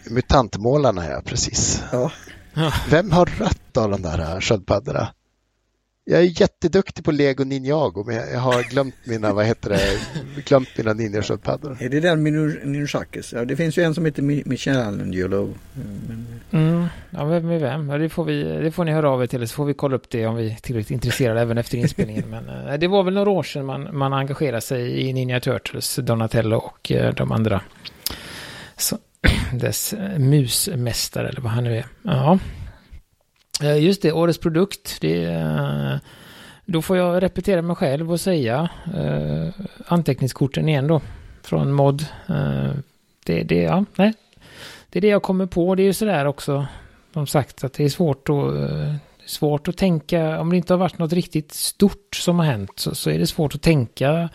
Mutantmålarna 0.09 1.09
ja, 1.09 1.21
precis. 1.25 1.83
Ja. 1.91 2.11
Vem 2.89 3.11
har 3.11 3.25
rött 3.25 3.77
av 3.77 3.91
de 3.91 4.01
där 4.01 4.41
sköldpaddorna? 4.41 5.07
Jag 6.07 6.19
är 6.19 6.41
jätteduktig 6.41 7.05
på 7.05 7.11
Lego 7.11 7.43
Ninjago 7.43 8.03
men 8.03 8.15
jag 8.15 8.39
har 8.39 8.63
glömt 8.63 8.95
mina, 9.03 9.33
vad 9.33 9.45
heter 9.45 9.69
det, 9.69 9.79
glömt 10.45 10.69
mina 10.77 10.93
ninjasköldpaddor. 10.93 11.77
Är 11.79 11.89
det 11.89 11.99
den 11.99 12.23
Minusakis? 12.23 13.33
Ja, 13.33 13.45
det 13.45 13.55
finns 13.55 13.77
ju 13.77 13.83
en 13.83 13.93
som 13.95 14.05
heter 14.05 14.21
Michelangelo. 14.21 15.53
Men... 15.73 16.41
Mm, 16.51 16.85
ja, 17.09 17.25
vem 17.25 17.49
är 17.49 17.59
vem? 17.59 17.89
Ja, 17.89 17.97
det, 17.97 18.09
får 18.09 18.23
vi, 18.23 18.43
det 18.43 18.71
får 18.71 18.85
ni 18.85 18.91
höra 18.91 19.09
av 19.09 19.23
er 19.23 19.27
till 19.27 19.47
så 19.47 19.55
får 19.55 19.65
vi 19.65 19.73
kolla 19.73 19.95
upp 19.95 20.09
det 20.09 20.25
om 20.27 20.35
vi 20.35 20.51
är 20.51 20.55
tillräckligt 20.55 20.91
intresserade 20.91 21.41
även 21.41 21.57
efter 21.57 21.77
inspelningen. 21.77 22.29
Men 22.29 22.49
äh, 22.49 22.73
det 22.73 22.87
var 22.87 23.03
väl 23.03 23.13
några 23.13 23.29
år 23.29 23.43
sedan 23.43 23.65
man, 23.65 23.97
man 23.97 24.13
engagerade 24.13 24.61
sig 24.61 25.01
i 25.01 25.13
Ninja 25.13 25.39
Turtles, 25.39 25.95
Donatello 25.95 26.57
och 26.57 26.91
äh, 26.91 27.13
de 27.13 27.31
andra. 27.31 27.61
Så, 28.77 28.97
dess 29.53 29.93
äh, 29.93 30.19
musmästare 30.19 31.29
eller 31.29 31.41
vad 31.41 31.51
han 31.51 31.63
nu 31.63 31.77
är. 31.77 31.85
Ja. 32.01 32.39
Eh, 33.61 33.83
just 33.83 34.01
det, 34.01 34.11
årets 34.11 34.39
produkt. 34.39 34.97
Det, 35.01 35.23
eh, 35.23 35.95
då 36.65 36.81
får 36.81 36.97
jag 36.97 37.23
repetera 37.23 37.61
mig 37.61 37.75
själv 37.75 38.11
och 38.11 38.19
säga 38.19 38.69
eh, 38.95 39.65
anteckningskorten 39.87 40.69
igen 40.69 40.87
då. 40.87 41.01
Från 41.41 41.71
mod. 41.73 42.05
Eh, 42.27 42.71
det, 43.25 43.43
det, 43.43 43.61
ja, 43.61 43.85
nej. 43.95 44.13
det 44.89 44.99
är 44.99 45.01
det 45.01 45.07
jag 45.07 45.23
kommer 45.23 45.45
på. 45.45 45.75
Det 45.75 45.83
är 45.83 45.85
ju 45.85 45.93
sådär 45.93 46.25
också. 46.25 46.67
Som 47.13 47.27
sagt 47.27 47.63
att 47.63 47.73
det 47.73 47.83
är 47.83 47.89
svårt 47.89 48.29
att, 48.29 48.55
eh, 48.55 48.95
svårt 49.25 49.67
att 49.67 49.77
tänka. 49.77 50.39
Om 50.39 50.49
det 50.49 50.57
inte 50.57 50.73
har 50.73 50.77
varit 50.77 50.97
något 50.97 51.13
riktigt 51.13 51.53
stort 51.53 52.15
som 52.15 52.39
har 52.39 52.45
hänt 52.45 52.71
så, 52.75 52.95
så 52.95 53.09
är 53.09 53.19
det 53.19 53.27
svårt 53.27 53.55
att 53.55 53.61
tänka 53.61 54.29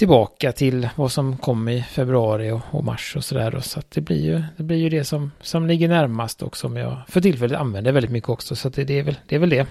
tillbaka 0.00 0.52
till 0.52 0.88
vad 0.96 1.12
som 1.12 1.36
kom 1.36 1.68
i 1.68 1.82
februari 1.82 2.50
och, 2.50 2.60
och 2.70 2.84
mars 2.84 3.16
och 3.16 3.24
sådär. 3.24 3.60
Så 3.60 3.78
att 3.78 3.90
det 3.90 4.00
blir 4.00 4.24
ju 4.24 4.42
det, 4.56 4.62
blir 4.62 4.76
ju 4.76 4.88
det 4.88 5.04
som, 5.04 5.30
som 5.40 5.66
ligger 5.66 5.88
närmast 5.88 6.42
och 6.42 6.56
som 6.56 6.76
jag 6.76 6.96
för 7.08 7.20
tillfället 7.20 7.58
använder 7.60 7.92
väldigt 7.92 8.10
mycket 8.10 8.30
också. 8.30 8.56
Så 8.56 8.68
det, 8.68 8.84
det, 8.84 8.98
är 8.98 9.02
väl, 9.02 9.16
det 9.26 9.34
är 9.34 9.38
väl 9.38 9.50
det 9.50 9.66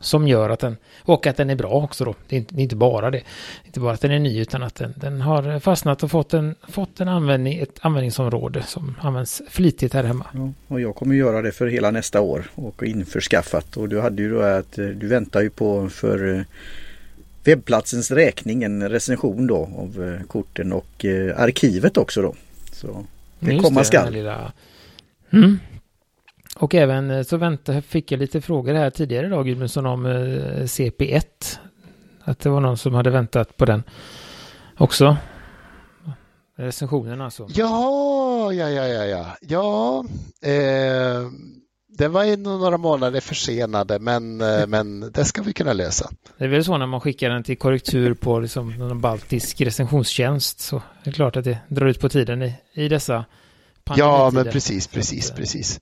som 0.00 0.28
gör 0.28 0.50
att 0.50 0.60
den, 0.60 0.76
och 1.02 1.26
att 1.26 1.36
den 1.36 1.50
är 1.50 1.54
bra 1.54 1.70
också 1.70 2.04
då. 2.04 2.14
Det 2.28 2.36
är 2.36 2.38
inte, 2.38 2.54
det 2.54 2.60
är 2.60 2.62
inte 2.62 2.76
bara 2.76 3.10
det. 3.10 3.22
Inte 3.64 3.80
bara 3.80 3.92
att 3.92 4.00
den 4.00 4.10
är 4.10 4.18
ny 4.18 4.40
utan 4.40 4.62
att 4.62 4.74
den, 4.74 4.94
den 4.96 5.20
har 5.20 5.60
fastnat 5.60 6.02
och 6.02 6.10
fått 6.10 6.34
en, 6.34 6.54
fått 6.68 7.00
en 7.00 7.08
användning, 7.08 7.58
ett 7.58 7.78
användningsområde 7.80 8.62
som 8.62 8.94
används 9.00 9.42
flitigt 9.48 9.94
här 9.94 10.04
hemma. 10.04 10.26
Ja, 10.34 10.52
och 10.68 10.80
jag 10.80 10.94
kommer 10.94 11.14
göra 11.14 11.42
det 11.42 11.52
för 11.52 11.66
hela 11.66 11.90
nästa 11.90 12.20
år 12.20 12.50
och 12.54 12.82
införskaffat. 12.82 13.76
Och 13.76 13.88
du 13.88 14.00
hade 14.00 14.22
ju 14.22 14.30
då 14.30 14.40
att 14.40 14.78
eh, 14.78 14.86
du 14.86 15.08
väntar 15.08 15.42
ju 15.42 15.50
på 15.50 15.88
för 15.88 16.34
eh, 16.34 16.42
webbplatsens 17.46 18.10
räkning 18.10 18.62
en 18.62 18.88
recension 18.88 19.46
då 19.46 19.56
av 19.56 20.04
eh, 20.04 20.26
korten 20.26 20.72
och 20.72 21.04
eh, 21.04 21.40
arkivet 21.40 21.96
också 21.96 22.22
då. 22.22 22.34
Så 22.72 23.06
det 23.40 23.52
Just 23.52 23.64
komma 23.64 23.84
skall. 23.84 24.12
Lilla... 24.12 24.52
Mm. 25.30 25.58
Och 26.56 26.74
även 26.74 27.10
eh, 27.10 27.22
så 27.22 27.36
vänta, 27.36 27.82
fick 27.82 28.12
jag 28.12 28.18
lite 28.18 28.40
frågor 28.40 28.74
här 28.74 28.90
tidigare 28.90 29.26
idag 29.26 29.46
Gudmundsson 29.46 29.86
om 29.86 30.06
CP1. 30.06 31.58
Att 32.24 32.40
det 32.40 32.48
var 32.48 32.60
någon 32.60 32.76
som 32.76 32.94
hade 32.94 33.10
väntat 33.10 33.56
på 33.56 33.64
den 33.64 33.82
också. 34.76 35.16
Recensionen 36.58 37.20
alltså. 37.20 37.46
Ja, 37.48 38.52
ja, 38.52 38.68
ja, 38.68 38.86
ja, 38.86 39.04
ja. 39.04 39.36
Ja, 39.40 40.04
eh, 40.50 41.22
det 41.96 42.08
var 42.08 42.36
några 42.36 42.76
månader 42.76 43.20
försenade 43.20 43.98
men, 43.98 44.40
eh, 44.40 44.66
men 44.66 45.12
det 45.12 45.24
ska 45.24 45.42
vi 45.42 45.52
kunna 45.52 45.72
lösa. 45.72 46.10
Det 46.38 46.44
är 46.44 46.48
väl 46.48 46.64
så 46.64 46.78
när 46.78 46.86
man 46.86 47.00
skickar 47.00 47.30
den 47.30 47.42
till 47.42 47.58
korrektur 47.58 48.14
på 48.14 48.40
liksom 48.40 48.74
någon 48.78 49.00
baltisk 49.00 49.60
recensionstjänst 49.60 50.60
så 50.60 50.82
det 51.04 51.10
är 51.10 51.14
klart 51.14 51.36
att 51.36 51.44
det 51.44 51.58
drar 51.68 51.86
ut 51.86 52.00
på 52.00 52.08
tiden 52.08 52.42
i, 52.42 52.54
i 52.74 52.88
dessa 52.88 53.24
Ja, 53.94 54.30
men 54.32 54.44
precis, 54.44 54.86
precis, 54.86 55.30
eh, 55.30 55.36
precis. 55.36 55.80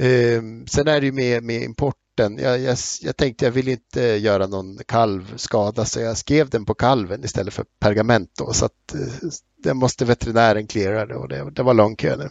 Um, 0.00 0.66
sen 0.66 0.88
är 0.88 1.00
det 1.00 1.06
ju 1.06 1.12
med, 1.12 1.42
med 1.42 1.62
importen. 1.62 2.38
Jag, 2.38 2.60
jag, 2.60 2.76
jag, 3.02 3.16
tänkte 3.16 3.44
jag 3.44 3.52
vill 3.52 3.68
inte 3.68 4.02
göra 4.02 4.46
någon 4.46 4.78
kalvskada 4.86 5.84
så 5.84 6.00
jag 6.00 6.16
skrev 6.16 6.50
den 6.50 6.64
på 6.64 6.74
kalven 6.74 7.24
istället 7.24 7.54
för 7.54 7.64
pergament 7.80 8.30
då 8.38 8.52
så 8.52 8.64
att 8.64 8.94
uh, 8.94 9.30
det 9.62 9.74
måste 9.74 10.04
veterinären 10.04 10.66
klara 10.66 11.06
det 11.06 11.14
och 11.14 11.28
det, 11.28 11.50
det 11.50 11.62
var 11.62 11.74
lång 11.74 11.96
kö 11.96 12.16
nu. 12.16 12.28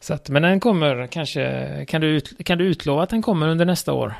Så 0.00 0.14
att, 0.14 0.28
men 0.28 0.42
den 0.42 0.60
kommer 0.60 1.06
kanske, 1.06 1.84
kan 1.88 2.00
du, 2.00 2.06
ut, 2.06 2.44
kan 2.44 2.58
du 2.58 2.64
utlova 2.64 3.02
att 3.02 3.10
den 3.10 3.22
kommer 3.22 3.48
under 3.48 3.64
nästa 3.64 3.92
år? 3.92 4.14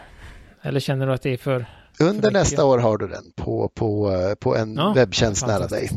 Eller 0.63 0.81
känner 0.81 1.07
du 1.07 1.13
att 1.13 1.23
det 1.23 1.33
är 1.33 1.37
för... 1.37 1.67
Under 2.01 2.23
för 2.23 2.31
nästa 2.31 2.65
år 2.65 2.79
har 2.79 2.99
du 2.99 3.09
den 3.09 3.33
på, 3.37 3.69
på, 3.75 4.15
på 4.41 4.57
en 4.57 4.75
ja, 4.75 4.93
webbtjänst 4.93 5.47
nära 5.47 5.67
dig. 5.67 5.91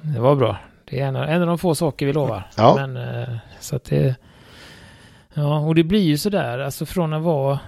Det 0.00 0.20
var 0.20 0.36
bra. 0.36 0.58
Det 0.84 1.00
är 1.00 1.06
en, 1.06 1.16
en 1.16 1.40
av 1.40 1.46
de 1.46 1.58
få 1.58 1.74
saker 1.74 2.06
vi 2.06 2.12
lovar. 2.12 2.50
Ja. 2.56 2.74
Men, 2.86 2.96
eh, 2.96 3.36
så 3.60 3.76
att 3.76 3.84
det... 3.84 4.16
Ja, 5.34 5.58
och 5.58 5.74
det 5.74 5.84
blir 5.84 6.02
ju 6.02 6.18
sådär, 6.18 6.58
alltså 6.58 6.86
från 6.86 7.12
att 7.12 7.22
vara... 7.22 7.60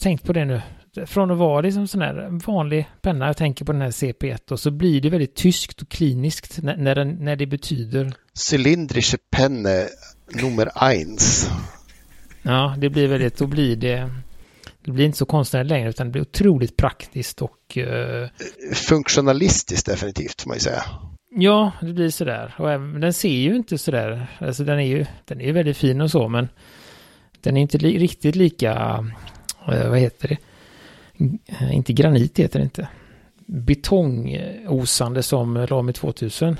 Tänk 0.00 0.22
på 0.22 0.32
det 0.32 0.44
nu. 0.44 0.62
Från 1.06 1.30
att 1.30 1.38
vara 1.38 1.60
liksom 1.60 1.88
sån 1.88 2.02
här 2.02 2.40
vanlig 2.46 2.88
penna, 3.02 3.26
jag 3.26 3.36
tänker 3.36 3.64
på 3.64 3.72
den 3.72 3.80
här 3.80 3.90
CP1 3.90 4.52
och 4.52 4.60
så 4.60 4.70
blir 4.70 5.00
det 5.00 5.10
väldigt 5.10 5.34
tyskt 5.34 5.82
och 5.82 5.88
kliniskt 5.88 6.62
när, 6.62 6.76
när, 6.76 6.94
den, 6.94 7.08
när 7.24 7.36
det 7.36 7.46
betyder... 7.46 8.12
Cylindrische 8.52 9.18
Penne 9.30 9.88
nummer 10.32 10.70
eins. 10.74 11.50
Ja, 12.42 12.74
det 12.78 12.90
blir 12.90 13.08
väldigt, 13.08 13.36
då 13.36 13.46
blir 13.46 13.76
det, 13.76 14.10
det 14.84 14.90
blir 14.90 15.04
inte 15.04 15.18
så 15.18 15.26
konstnärligt 15.26 15.70
längre 15.70 15.88
utan 15.88 16.06
det 16.06 16.10
blir 16.10 16.22
otroligt 16.22 16.76
praktiskt 16.76 17.42
och... 17.42 17.76
Uh, 17.76 18.28
Funktionalistiskt 18.72 19.86
definitivt 19.86 20.40
får 20.40 20.48
man 20.48 20.56
ju 20.56 20.60
säga. 20.60 20.82
Ja, 21.30 21.72
det 21.80 21.92
blir 21.92 22.10
sådär. 22.10 22.54
Och 22.58 22.70
även, 22.70 23.00
den 23.00 23.12
ser 23.12 23.28
ju 23.28 23.56
inte 23.56 23.78
sådär, 23.78 24.26
alltså 24.38 24.64
den 24.64 24.78
är 24.78 24.86
ju, 24.86 25.06
den 25.24 25.40
är 25.40 25.52
väldigt 25.52 25.76
fin 25.76 26.00
och 26.00 26.10
så 26.10 26.28
men 26.28 26.48
den 27.40 27.56
är 27.56 27.60
inte 27.60 27.78
li 27.78 27.98
riktigt 27.98 28.36
lika, 28.36 28.98
uh, 29.68 29.88
vad 29.88 29.98
heter 29.98 30.28
det? 30.28 30.38
Uh, 31.50 31.74
inte 31.74 31.92
granit 31.92 32.38
heter 32.38 32.58
det 32.58 32.64
inte. 32.64 32.88
Betongosande 33.46 35.22
som 35.22 35.66
Lamy 35.70 35.92
2000. 35.92 36.56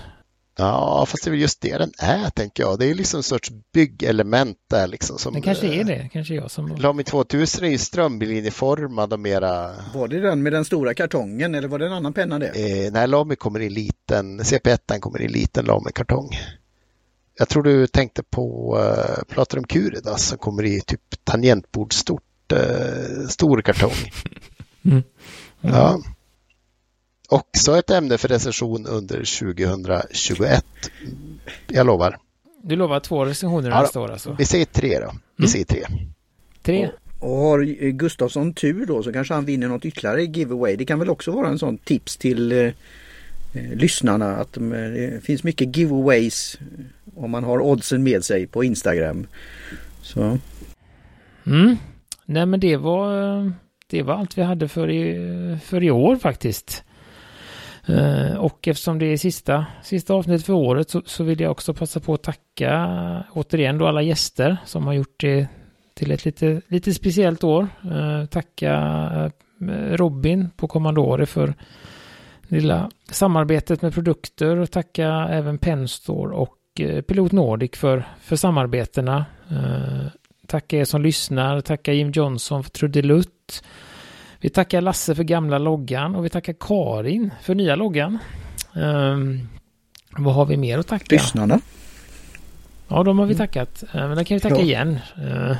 Ja, 0.57 1.07
fast 1.09 1.25
det 1.25 1.29
är 1.29 1.31
väl 1.31 1.41
just 1.41 1.61
det 1.61 1.79
den 1.79 1.93
är, 1.99 2.31
tänker 2.31 2.63
jag. 2.63 2.79
Det 2.79 2.87
är 2.87 2.95
liksom 2.95 3.19
en 3.19 3.23
sorts 3.23 3.51
byggelement 3.73 4.57
där 4.71 4.87
liksom. 4.87 5.19
Som, 5.19 5.35
det 5.35 5.41
kanske 5.41 5.67
är 5.67 5.85
det, 5.85 6.09
kanske 6.13 6.35
jag 6.35 6.51
som... 6.51 6.77
Lamy 6.77 7.03
2000 7.03 7.65
är 7.65 7.69
ju 7.69 7.79
strömlinjeformad 7.79 9.13
och 9.13 9.21
mera... 9.21 9.75
Var 9.95 10.09
det 10.09 10.21
den 10.21 10.43
med 10.43 10.53
den 10.53 10.65
stora 10.65 10.95
kartongen 10.95 11.55
eller 11.55 11.69
var 11.69 11.79
det 11.79 11.87
en 11.87 11.93
annan 11.93 12.13
penna 12.13 12.39
det? 12.39 12.47
Eh, 12.47 12.93
nej, 12.93 13.09
Lamy 13.09 13.37
kommer 13.37 13.61
i 13.61 13.71
liten, 13.71 14.41
CP1 14.41 14.99
kommer 15.01 15.23
i 15.23 15.29
liten 15.29 15.65
Lamy-kartong. 15.65 16.31
Jag 17.39 17.49
tror 17.49 17.63
du 17.63 17.87
tänkte 17.87 18.23
på 18.23 18.77
uh, 18.79 19.25
Platinum 19.35 19.65
Curidas 19.65 20.29
som 20.29 20.39
kommer 20.39 20.65
i 20.65 20.81
typ 20.81 21.01
tangentbordsstort, 21.25 22.23
uh, 22.53 23.27
stor 23.29 23.63
kartong. 23.63 24.11
Mm. 24.85 25.03
Mm. 25.65 25.77
Ja. 25.77 26.01
Också 27.35 27.79
ett 27.79 27.91
ämne 27.91 28.19
för 28.19 28.29
recension 28.29 28.87
under 28.87 29.17
2021. 29.17 30.65
Jag 31.67 31.87
lovar. 31.87 32.19
Du 32.63 32.77
lovar 32.77 33.01
två 33.01 33.25
recensioner 33.25 33.71
ja, 33.71 33.81
nästa 33.81 34.01
år 34.01 34.11
alltså? 34.13 34.37
Vi 34.39 34.45
säger 34.45 34.65
tre 34.65 34.99
då. 34.99 35.15
Vi 35.37 35.43
mm. 35.43 35.49
säger 35.49 35.65
tre. 35.65 35.85
Tre? 36.63 36.91
Och, 37.19 37.31
och 37.31 37.37
har 37.37 37.91
Gustafsson 37.91 38.55
tur 38.55 38.87
då 38.87 39.03
så 39.03 39.13
kanske 39.13 39.35
han 39.35 39.45
vinner 39.45 39.69
något 39.69 39.85
ytterligare 39.85 40.25
giveaway. 40.25 40.77
Det 40.77 40.85
kan 40.85 40.99
väl 40.99 41.11
också 41.11 41.31
vara 41.31 41.49
en 41.49 41.59
sån 41.59 41.79
tips 41.79 42.17
till 42.17 42.53
eh, 42.53 42.59
eh 42.59 42.73
lyssnarna 43.75 44.37
att 44.37 44.57
eh, 44.57 44.63
det 44.63 45.25
finns 45.25 45.45
mycket 45.45 45.77
giveaways 45.77 46.59
om 47.17 47.31
man 47.31 47.45
har 47.45 47.61
oddsen 47.61 48.03
med 48.03 48.25
sig 48.25 48.47
på 48.47 48.65
Instagram. 48.65 49.27
Så. 50.03 50.39
Mm. 51.47 51.77
Nej 52.25 52.47
men 52.47 52.61
det 52.61 52.77
var, 52.77 53.53
det 53.87 54.03
var 54.03 54.15
allt 54.15 54.39
vi 54.39 54.43
hade 54.43 54.69
för 54.69 54.91
i, 54.91 55.59
för 55.65 55.83
i 55.83 55.91
år 55.91 56.17
faktiskt. 56.17 56.85
Eh, 57.87 58.37
och 58.37 58.69
eftersom 58.69 58.99
det 58.99 59.07
är 59.07 59.17
sista, 59.17 59.67
sista 59.83 60.15
avsnittet 60.15 60.47
för 60.47 60.53
året 60.53 60.91
så, 60.91 61.03
så, 61.07 61.25
vill 61.25 61.41
jag 61.41 61.51
också 61.51 61.75
passa 61.75 62.01
på 62.01 62.15
att 62.15 62.23
tacka 62.23 63.25
återigen 63.33 63.79
då 63.79 63.87
alla 63.87 64.03
gäster 64.03 64.57
som 64.65 64.87
har 64.87 64.93
gjort 64.93 65.21
det 65.21 65.49
till 65.95 66.11
ett 66.11 66.25
lite, 66.25 66.63
lite 66.69 66.95
speciellt 66.95 67.45
år. 67.45 67.69
Eh, 67.85 68.27
tacka 68.27 68.73
eh, 69.61 69.97
Robin 69.97 70.51
på 70.57 70.69
Commandore 70.69 71.27
för 71.27 71.55
lilla 72.49 72.91
samarbetet 73.11 73.83
med 73.83 73.95
produkter 73.95 74.57
och 74.57 74.71
tacka 74.71 75.29
även 75.31 75.59
Penstore 75.59 76.35
och 76.35 76.59
eh, 76.81 77.01
Pilot 77.01 77.33
Nordic 77.33 77.71
för, 77.77 78.05
för 78.21 78.37
samarbetena. 78.37 79.25
tacka 80.47 80.77
er 80.77 80.85
som 80.85 81.03
lyssnar, 81.03 81.61
tacka 81.61 81.93
Jim 81.93 82.11
Johnson 82.11 82.65
för 82.65 82.71
Trudelutt. 82.71 83.63
Vi 84.45 84.51
tackar 84.51 84.81
Lasse 84.81 85.15
för 85.15 85.25
gamla 85.25 85.59
loggan 85.59 86.15
och 86.15 86.25
vi 86.25 86.29
tackar 86.29 86.55
Karin 86.61 87.31
för 87.43 87.55
nya 87.55 87.77
loggan. 87.77 88.19
Um, 88.75 89.49
vad 90.17 90.35
har 90.35 90.47
vi 90.47 90.57
mer 90.57 90.79
att 90.79 90.87
tacka? 90.87 91.15
Lyssnarna. 91.15 91.61
Ja, 92.89 93.03
de 93.03 93.19
har 93.19 93.27
vi 93.27 93.35
mm. 93.35 93.47
tackat. 93.47 93.85
Uh, 93.95 94.09
men 94.09 94.17
det 94.17 94.25
kan 94.25 94.35
vi 94.35 94.41
tacka 94.41 94.55
ja. 94.55 94.63
igen. 94.63 94.99
Uh, 95.19 95.51
uh, 95.51 95.57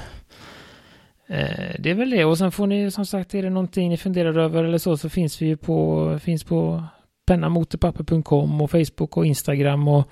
det 1.79 1.91
är 1.91 1.95
väl 1.95 2.11
det. 2.11 2.25
Och 2.25 2.39
sen 2.39 2.53
får 2.53 2.67
ni 2.67 2.91
som 2.91 3.07
sagt, 3.07 3.35
är 3.35 3.43
det 3.43 3.51
någonting 3.51 3.89
ni 3.89 3.97
funderar 3.97 4.39
över 4.39 4.65
eller 4.65 4.79
så, 4.79 4.97
så 4.97 5.09
finns 5.09 5.43
vi 5.43 5.47
ju 5.47 5.57
på, 5.57 6.19
finns 6.23 6.45
på 6.45 6.85
pennamotorpapper.com 7.27 8.61
och 8.61 8.71
Facebook 8.71 9.17
och 9.17 9.27
Instagram 9.27 9.89
och 9.89 10.09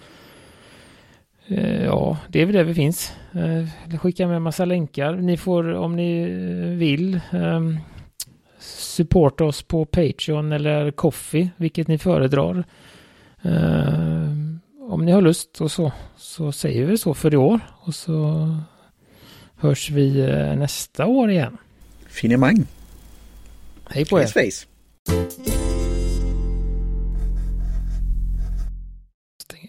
Ja, 1.85 2.19
det 2.29 2.43
är 2.43 2.47
väl 2.47 2.55
det 2.55 2.65
vi 2.65 2.75
finns. 2.75 3.13
Skicka 4.01 4.27
med 4.27 4.43
massa 4.43 4.65
länkar. 4.65 5.17
Ni 5.17 5.37
får, 5.37 5.75
om 5.75 5.97
ni 5.97 6.25
vill, 6.77 7.21
ehm, 7.31 7.79
supporta 8.63 9.45
oss 9.45 9.63
på 9.63 9.85
Patreon 9.85 10.53
eller 10.53 10.91
Coffee, 10.91 11.51
vilket 11.57 11.89
ni 11.89 11.99
föredrar. 11.99 12.65
Uh, 13.47 14.29
om 14.81 15.05
ni 15.05 15.13
har 15.13 15.21
lust 15.21 15.61
och 15.61 15.71
så, 15.71 15.93
så 16.17 16.53
säger 16.53 16.85
vi 16.85 16.99
så 16.99 17.15
för 17.15 17.35
i 17.35 17.37
år. 17.37 17.61
Och 17.71 17.95
så 17.95 18.49
hörs 19.57 19.91
vi 19.91 20.23
uh, 20.23 20.57
nästa 20.57 21.07
år 21.07 21.31
igen. 21.31 21.57
Finemang. 22.07 22.67
Hej 23.89 24.05
på 24.05 24.21
er. 24.21 24.27
Face, 24.27 24.33
face. 24.33 24.67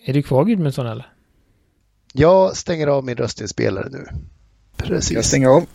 Är 0.06 0.14
du 0.14 0.24
kvar 0.24 0.46
Gudmundsson 0.46 0.88
eller? 0.88 1.14
Jag 2.14 2.58
stänger 2.58 2.88
av 2.88 3.06
min 3.06 3.16
röstinspelare 3.16 3.90
nu. 3.90 4.08
Precis. 4.78 5.12
Jag 5.12 5.26
stänger 5.26 5.48
av. 5.48 5.66